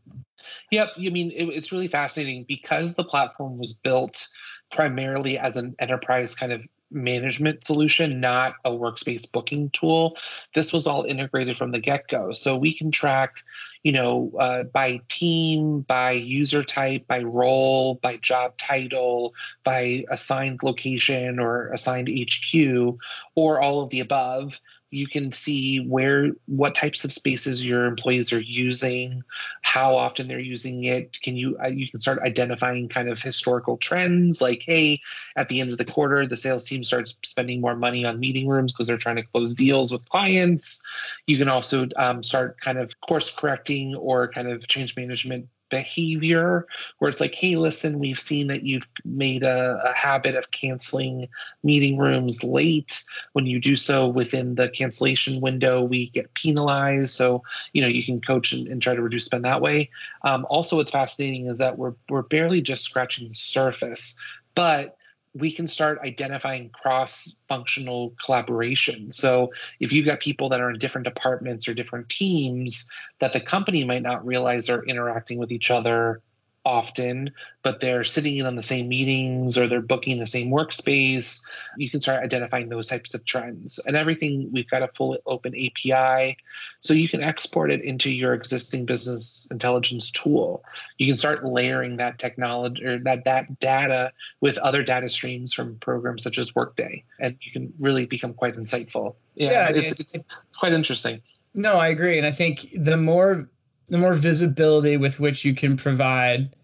Yep, 0.70 0.92
I 0.96 1.10
mean 1.10 1.30
it, 1.32 1.44
it's 1.48 1.72
really 1.72 1.88
fascinating 1.88 2.44
because 2.48 2.94
the 2.94 3.04
platform 3.04 3.58
was 3.58 3.74
built 3.74 4.26
primarily 4.70 5.38
as 5.38 5.56
an 5.56 5.74
enterprise 5.78 6.34
kind 6.34 6.52
of 6.52 6.62
management 6.90 7.64
solution, 7.64 8.20
not 8.20 8.54
a 8.64 8.70
workspace 8.70 9.30
booking 9.30 9.70
tool. 9.70 10.16
This 10.54 10.72
was 10.72 10.86
all 10.86 11.04
integrated 11.04 11.56
from 11.56 11.70
the 11.70 11.80
get 11.80 12.08
go. 12.08 12.32
So 12.32 12.56
we 12.56 12.74
can 12.74 12.90
track, 12.90 13.36
you 13.82 13.92
know, 13.92 14.32
uh, 14.38 14.64
by 14.64 15.00
team, 15.08 15.80
by 15.80 16.12
user 16.12 16.64
type, 16.64 17.06
by 17.06 17.20
role, 17.20 17.96
by 18.02 18.16
job 18.16 18.56
title, 18.58 19.34
by 19.64 20.04
assigned 20.10 20.62
location 20.62 21.38
or 21.38 21.70
assigned 21.72 22.08
HQ, 22.08 22.98
or 23.34 23.60
all 23.60 23.82
of 23.82 23.90
the 23.90 24.00
above 24.00 24.60
you 24.90 25.06
can 25.06 25.32
see 25.32 25.78
where 25.80 26.30
what 26.46 26.74
types 26.74 27.04
of 27.04 27.12
spaces 27.12 27.64
your 27.64 27.84
employees 27.84 28.32
are 28.32 28.40
using 28.40 29.22
how 29.62 29.94
often 29.94 30.28
they're 30.28 30.38
using 30.38 30.84
it. 30.84 31.20
Can 31.20 31.36
you 31.36 31.58
uh, 31.62 31.68
you 31.68 31.88
can 31.90 32.00
start 32.00 32.20
identifying 32.22 32.88
kind 32.88 33.08
of 33.08 33.20
historical 33.20 33.76
trends 33.76 34.40
like 34.40 34.62
hey 34.62 35.00
at 35.36 35.48
the 35.48 35.60
end 35.60 35.72
of 35.72 35.78
the 35.78 35.84
quarter 35.84 36.26
the 36.26 36.36
sales 36.36 36.64
team 36.64 36.84
starts 36.84 37.16
spending 37.24 37.60
more 37.60 37.76
money 37.76 38.04
on 38.04 38.18
meeting 38.18 38.48
rooms 38.48 38.72
because 38.72 38.86
they're 38.86 38.96
trying 38.96 39.16
to 39.16 39.22
close 39.22 39.54
deals 39.54 39.92
with 39.92 40.08
clients. 40.08 40.82
You 41.26 41.38
can 41.38 41.48
also 41.48 41.86
um, 41.96 42.22
start 42.22 42.60
kind 42.60 42.78
of 42.78 42.98
course 43.02 43.30
correcting 43.30 43.94
or 43.94 44.28
kind 44.28 44.48
of 44.48 44.66
change 44.68 44.96
management 44.96 45.48
behavior 45.70 46.66
where 46.98 47.08
it's 47.08 47.20
like, 47.20 47.34
hey, 47.34 47.56
listen, 47.56 47.98
we've 47.98 48.18
seen 48.18 48.48
that 48.48 48.62
you've 48.62 48.86
made 49.04 49.42
a, 49.42 49.80
a, 49.84 49.92
habit 49.92 50.36
of 50.36 50.50
canceling 50.50 51.28
meeting 51.62 51.98
rooms 51.98 52.42
late. 52.44 53.02
When 53.32 53.46
you 53.46 53.60
do 53.60 53.76
so 53.76 54.06
within 54.06 54.54
the 54.54 54.68
cancellation 54.68 55.40
window, 55.40 55.82
we 55.82 56.10
get 56.10 56.34
penalized. 56.34 57.14
So, 57.14 57.42
you 57.72 57.82
know, 57.82 57.88
you 57.88 58.04
can 58.04 58.20
coach 58.20 58.52
and, 58.52 58.68
and 58.68 58.82
try 58.82 58.94
to 58.94 59.02
reduce 59.02 59.24
spend 59.24 59.44
that 59.44 59.60
way. 59.60 59.90
Um, 60.22 60.46
also, 60.48 60.76
what's 60.76 60.90
fascinating 60.90 61.46
is 61.46 61.58
that 61.58 61.78
we're, 61.78 61.94
we're 62.08 62.22
barely 62.22 62.62
just 62.62 62.84
scratching 62.84 63.28
the 63.28 63.34
surface, 63.34 64.20
but 64.54 64.97
we 65.34 65.52
can 65.52 65.68
start 65.68 66.00
identifying 66.02 66.70
cross 66.70 67.38
functional 67.48 68.14
collaboration. 68.24 69.10
So, 69.12 69.52
if 69.80 69.92
you've 69.92 70.06
got 70.06 70.20
people 70.20 70.48
that 70.48 70.60
are 70.60 70.70
in 70.70 70.78
different 70.78 71.06
departments 71.06 71.68
or 71.68 71.74
different 71.74 72.08
teams 72.08 72.90
that 73.20 73.32
the 73.32 73.40
company 73.40 73.84
might 73.84 74.02
not 74.02 74.24
realize 74.26 74.70
are 74.70 74.84
interacting 74.84 75.38
with 75.38 75.52
each 75.52 75.70
other 75.70 76.20
often, 76.64 77.30
but 77.62 77.80
they're 77.80 78.04
sitting 78.04 78.36
in 78.36 78.46
on 78.46 78.56
the 78.56 78.62
same 78.62 78.88
meetings 78.88 79.56
or 79.56 79.66
they're 79.66 79.80
booking 79.80 80.18
the 80.18 80.26
same 80.26 80.50
workspace, 80.50 81.40
you 81.76 81.88
can 81.88 82.00
start 82.00 82.22
identifying 82.22 82.68
those 82.68 82.86
types 82.86 83.14
of 83.14 83.24
trends. 83.24 83.78
And 83.86 83.96
everything, 83.96 84.50
we've 84.52 84.68
got 84.68 84.82
a 84.82 84.88
full 84.88 85.16
open 85.26 85.54
API. 85.54 86.36
So 86.80 86.94
you 86.94 87.08
can 87.08 87.22
export 87.22 87.70
it 87.70 87.82
into 87.82 88.10
your 88.10 88.34
existing 88.34 88.84
business 88.84 89.48
intelligence 89.50 90.10
tool. 90.10 90.62
You 90.98 91.06
can 91.06 91.16
start 91.16 91.44
layering 91.44 91.96
that 91.96 92.18
technology 92.18 92.84
or 92.84 92.98
that, 93.00 93.24
that 93.24 93.58
data 93.60 94.12
with 94.40 94.58
other 94.58 94.82
data 94.82 95.08
streams 95.08 95.54
from 95.54 95.76
programs 95.76 96.22
such 96.22 96.38
as 96.38 96.54
Workday. 96.54 97.04
And 97.18 97.36
you 97.40 97.52
can 97.52 97.72
really 97.78 98.06
become 98.06 98.34
quite 98.34 98.56
insightful. 98.56 99.14
Yeah, 99.34 99.50
yeah 99.50 99.68
it's, 99.70 100.00
it's, 100.00 100.14
it's 100.16 100.56
quite 100.56 100.72
interesting. 100.72 101.22
No, 101.54 101.74
I 101.74 101.88
agree. 101.88 102.18
And 102.18 102.26
I 102.26 102.32
think 102.32 102.68
the 102.74 102.96
more 102.96 103.48
the 103.88 103.98
more 103.98 104.14
visibility 104.14 104.96
with 104.96 105.20
which 105.20 105.44
you 105.44 105.54
can 105.54 105.76
provide 105.76 106.54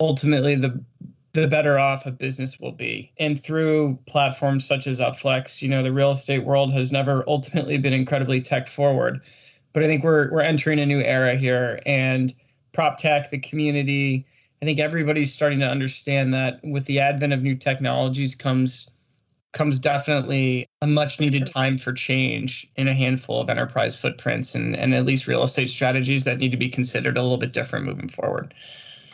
ultimately 0.00 0.54
the 0.54 0.82
the 1.34 1.46
better 1.46 1.78
off 1.78 2.04
a 2.04 2.10
business 2.10 2.60
will 2.60 2.72
be. 2.72 3.10
And 3.18 3.42
through 3.42 3.98
platforms 4.06 4.66
such 4.66 4.86
as 4.86 5.00
Upflex, 5.00 5.62
you 5.62 5.68
know, 5.68 5.82
the 5.82 5.92
real 5.92 6.10
estate 6.10 6.44
world 6.44 6.70
has 6.74 6.92
never 6.92 7.24
ultimately 7.26 7.78
been 7.78 7.94
incredibly 7.94 8.42
tech 8.42 8.68
forward. 8.68 9.22
But 9.72 9.82
I 9.82 9.86
think 9.86 10.04
we're 10.04 10.30
we're 10.30 10.42
entering 10.42 10.78
a 10.78 10.86
new 10.86 11.00
era 11.00 11.36
here 11.36 11.80
and 11.86 12.34
prop 12.72 12.98
tech, 12.98 13.30
the 13.30 13.38
community, 13.38 14.26
I 14.62 14.64
think 14.64 14.78
everybody's 14.78 15.34
starting 15.34 15.58
to 15.58 15.68
understand 15.68 16.32
that 16.34 16.60
with 16.62 16.84
the 16.84 17.00
advent 17.00 17.32
of 17.32 17.42
new 17.42 17.56
technologies 17.56 18.36
comes 18.36 18.88
comes 19.52 19.78
definitely 19.78 20.66
a 20.80 20.86
much 20.86 21.20
needed 21.20 21.46
time 21.46 21.78
for 21.78 21.92
change 21.92 22.66
in 22.76 22.88
a 22.88 22.94
handful 22.94 23.40
of 23.40 23.50
enterprise 23.50 23.96
footprints 23.98 24.54
and, 24.54 24.74
and 24.74 24.94
at 24.94 25.04
least 25.04 25.26
real 25.26 25.42
estate 25.42 25.68
strategies 25.68 26.24
that 26.24 26.38
need 26.38 26.50
to 26.50 26.56
be 26.56 26.68
considered 26.68 27.16
a 27.16 27.22
little 27.22 27.38
bit 27.38 27.52
different 27.52 27.84
moving 27.84 28.08
forward. 28.08 28.54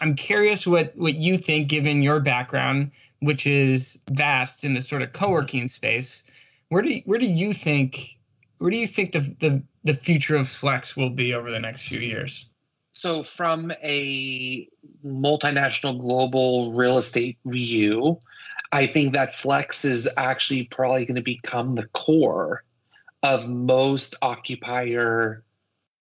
I'm 0.00 0.14
curious 0.14 0.66
what 0.66 0.96
what 0.96 1.14
you 1.14 1.36
think, 1.36 1.68
given 1.68 2.02
your 2.02 2.20
background, 2.20 2.92
which 3.20 3.46
is 3.46 3.98
vast 4.10 4.64
in 4.64 4.74
the 4.74 4.80
sort 4.80 5.02
of 5.02 5.12
co-working 5.12 5.66
space. 5.66 6.22
Where 6.68 6.82
do 6.82 6.90
you, 6.90 7.02
where 7.04 7.18
do 7.18 7.26
you 7.26 7.52
think 7.52 8.16
where 8.58 8.70
do 8.70 8.76
you 8.76 8.86
think 8.86 9.12
the, 9.12 9.34
the 9.40 9.62
the 9.84 9.94
future 9.94 10.36
of 10.36 10.48
flex 10.48 10.96
will 10.96 11.10
be 11.10 11.34
over 11.34 11.50
the 11.50 11.58
next 11.58 11.82
few 11.82 12.00
years? 12.00 12.46
So, 12.92 13.22
from 13.22 13.70
a 13.82 14.68
multinational 15.06 16.00
global 16.00 16.72
real 16.72 16.98
estate 16.98 17.38
view, 17.46 18.18
I 18.72 18.86
think 18.86 19.12
that 19.12 19.34
flex 19.34 19.84
is 19.84 20.08
actually 20.16 20.64
probably 20.64 21.06
going 21.06 21.16
to 21.16 21.22
become 21.22 21.74
the 21.74 21.86
core 21.88 22.64
of 23.22 23.48
most 23.48 24.14
occupier 24.22 25.42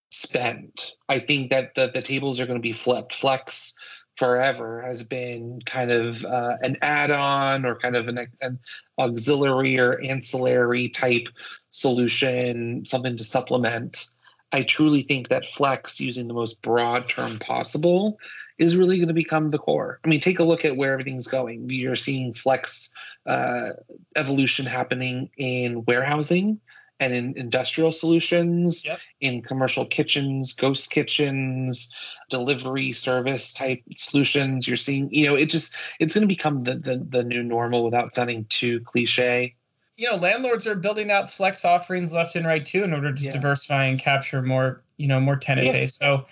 spend. 0.10 0.92
I 1.10 1.20
think 1.20 1.50
that 1.52 1.76
the, 1.76 1.92
the 1.94 2.02
tables 2.02 2.40
are 2.40 2.46
going 2.46 2.60
to 2.60 2.62
be 2.62 2.74
flipped. 2.74 3.14
Flex 3.14 3.78
forever 4.16 4.82
has 4.82 5.04
been 5.04 5.62
kind 5.66 5.92
of 5.92 6.26
uh, 6.26 6.58
an 6.62 6.76
add-on 6.82 7.66
or 7.66 7.76
kind 7.76 7.96
of 7.96 8.08
an, 8.08 8.28
an, 8.42 8.60
auxiliary 9.00 9.80
or 9.80 10.02
ancillary 10.02 10.90
type 10.90 11.28
solution, 11.70 12.84
something 12.84 13.16
to 13.16 13.24
supplement. 13.24 14.08
I 14.52 14.64
truly 14.64 15.02
think 15.02 15.28
that 15.28 15.46
flex, 15.46 16.00
using 16.00 16.28
the 16.28 16.34
most 16.34 16.62
broad 16.62 17.10
term 17.10 17.38
possible, 17.40 18.18
is 18.58 18.78
really 18.78 18.98
going 18.98 19.10
to 19.10 19.14
become 19.14 19.52
the 19.52 19.58
core. 19.58 20.00
I 20.04 20.08
mean, 20.08 20.22
take 20.22 20.40
a 20.40 20.44
look 20.44 20.64
at 20.64 20.78
where 20.78 20.94
everything's 20.94 21.28
going. 21.28 21.70
You're 21.70 21.96
seeing 21.96 22.34
flex 22.34 22.90
uh, 23.26 23.72
evolution 24.16 24.66
happening 24.66 25.30
in 25.38 25.84
warehousing 25.86 26.60
and 27.00 27.14
in 27.14 27.34
industrial 27.38 27.92
solutions, 27.92 28.86
yep. 28.86 29.00
in 29.22 29.42
commercial 29.42 29.86
kitchens, 29.86 30.54
ghost 30.54 30.90
kitchens, 30.90 31.96
delivery 32.30 32.92
service 32.92 33.54
type 33.54 33.84
solutions. 33.94 34.68
You're 34.68 34.78
seeing, 34.78 35.10
you 35.12 35.26
know, 35.26 35.36
it 35.36 35.48
just 35.48 35.76
it's 36.00 36.14
going 36.14 36.24
to 36.24 36.28
become 36.28 36.64
the, 36.64 36.76
the 36.76 37.06
the 37.10 37.24
new 37.24 37.44
normal 37.44 37.84
without 37.84 38.14
sounding 38.14 38.46
too 38.46 38.80
cliche. 38.82 39.56
You 39.98 40.12
know, 40.12 40.16
landlords 40.16 40.68
are 40.68 40.76
building 40.76 41.12
out 41.12 41.30
flex 41.30 41.66
offerings 41.66 42.14
left 42.14 42.36
and 42.36 42.46
right 42.46 42.66
too 42.66 42.84
in 42.84 42.94
order 42.94 43.12
to 43.12 43.24
yeah. 43.24 43.32
diversify 43.32 43.86
and 43.86 44.00
capture 44.00 44.42
more, 44.42 44.82
you 44.98 45.08
know, 45.08 45.20
more 45.20 45.36
tenant 45.36 45.68
yeah. 45.68 45.74
base. 45.74 45.96
So 45.96 46.26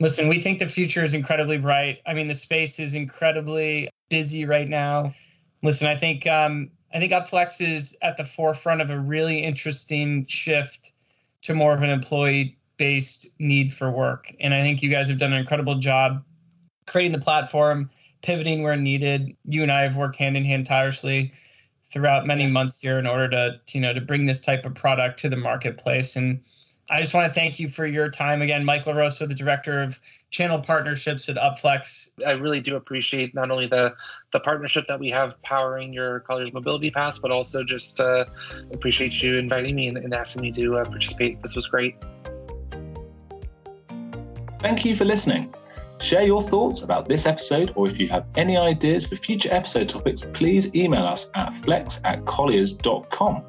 listen, 0.00 0.28
we 0.28 0.40
think 0.40 0.60
the 0.60 0.68
future 0.68 1.02
is 1.02 1.12
incredibly 1.12 1.58
bright. 1.58 2.00
I 2.06 2.14
mean, 2.14 2.28
the 2.28 2.34
space 2.34 2.78
is 2.78 2.94
incredibly 2.94 3.88
busy 4.08 4.44
right 4.44 4.68
now. 4.68 5.14
Listen, 5.62 5.88
I 5.88 5.96
think 5.96 6.26
um, 6.26 6.70
I 6.94 6.98
think 6.98 7.12
Upflex 7.12 7.60
is 7.60 7.96
at 8.02 8.16
the 8.16 8.24
forefront 8.24 8.80
of 8.80 8.90
a 8.90 8.98
really 8.98 9.42
interesting 9.42 10.26
shift 10.26 10.92
to 11.42 11.54
more 11.54 11.72
of 11.72 11.82
an 11.82 11.90
employee 11.90 12.56
based 12.76 13.28
need 13.38 13.72
for 13.72 13.90
work. 13.90 14.32
And 14.40 14.54
I 14.54 14.60
think 14.60 14.82
you 14.82 14.90
guys 14.90 15.08
have 15.08 15.18
done 15.18 15.32
an 15.32 15.38
incredible 15.38 15.78
job 15.78 16.22
creating 16.86 17.12
the 17.12 17.20
platform, 17.20 17.90
pivoting 18.22 18.62
where 18.62 18.76
needed. 18.76 19.36
You 19.44 19.62
and 19.62 19.72
I 19.72 19.82
have 19.82 19.96
worked 19.96 20.16
hand 20.16 20.36
in 20.36 20.44
hand 20.44 20.66
tirelessly 20.66 21.32
throughout 21.92 22.26
many 22.26 22.46
months 22.46 22.80
here 22.80 22.98
in 22.98 23.06
order 23.06 23.28
to, 23.28 23.60
to 23.66 23.78
you 23.78 23.82
know 23.82 23.92
to 23.92 24.00
bring 24.00 24.26
this 24.26 24.40
type 24.40 24.66
of 24.66 24.74
product 24.74 25.18
to 25.20 25.28
the 25.28 25.36
marketplace 25.36 26.16
and 26.16 26.40
I 26.90 27.00
just 27.00 27.14
want 27.14 27.26
to 27.26 27.32
thank 27.32 27.58
you 27.58 27.68
for 27.68 27.86
your 27.86 28.10
time 28.10 28.42
again, 28.42 28.66
Mike 28.66 28.84
LaRosa, 28.84 29.26
the 29.26 29.34
director 29.34 29.80
of 29.80 29.98
channel 30.30 30.58
partnerships 30.58 31.28
at 31.28 31.36
Upflex. 31.36 32.10
I 32.26 32.32
really 32.32 32.60
do 32.60 32.76
appreciate 32.76 33.34
not 33.34 33.50
only 33.50 33.66
the 33.66 33.94
the 34.32 34.40
partnership 34.40 34.86
that 34.88 35.00
we 35.00 35.08
have 35.10 35.40
powering 35.42 35.92
your 35.92 36.20
Colliers 36.20 36.52
Mobility 36.52 36.90
Pass, 36.90 37.18
but 37.18 37.30
also 37.30 37.64
just 37.64 38.00
uh, 38.00 38.26
appreciate 38.72 39.22
you 39.22 39.36
inviting 39.36 39.74
me 39.74 39.88
and, 39.88 39.96
and 39.96 40.12
asking 40.12 40.42
me 40.42 40.52
to 40.52 40.78
uh, 40.78 40.84
participate. 40.84 41.40
This 41.40 41.56
was 41.56 41.66
great. 41.66 41.96
Thank 44.60 44.84
you 44.84 44.94
for 44.94 45.04
listening. 45.04 45.54
Share 46.02 46.26
your 46.26 46.42
thoughts 46.42 46.82
about 46.82 47.06
this 47.06 47.26
episode, 47.26 47.72
or 47.76 47.86
if 47.86 48.00
you 48.00 48.08
have 48.08 48.26
any 48.36 48.58
ideas 48.58 49.06
for 49.06 49.14
future 49.14 49.48
episode 49.52 49.88
topics, 49.88 50.22
please 50.34 50.74
email 50.74 51.06
us 51.06 51.30
at 51.36 51.54
flex 51.58 52.00
at 52.02 52.24
colliers.com. 52.26 53.44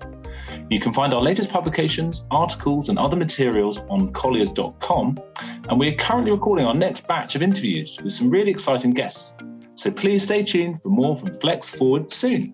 You 0.70 0.80
can 0.80 0.94
find 0.94 1.16
our 1.16 1.20
latest 1.20 1.50
publications, 1.50 2.26
articles, 2.30 2.90
and 2.90 3.00
other 3.00 3.16
materials 3.16 3.80
on 3.90 4.14
colliers.com. 4.14 5.18
And 5.68 5.80
we're 5.80 5.96
currently 5.96 6.32
recording 6.32 6.68
our 6.68 6.76
next 6.76 7.08
batch 7.08 7.34
of 7.36 7.42
interviews 7.42 8.00
with 8.04 8.14
some 8.14 8.30
really 8.30 8.52
exciting 8.52 8.92
guests. 8.92 9.34
So 9.74 9.90
please 9.90 10.22
stay 10.22 10.44
tuned 10.44 10.80
for 10.84 10.90
more 10.90 11.18
from 11.18 11.34
Flex 11.40 11.68
Forward 11.68 12.12
soon. 12.12 12.54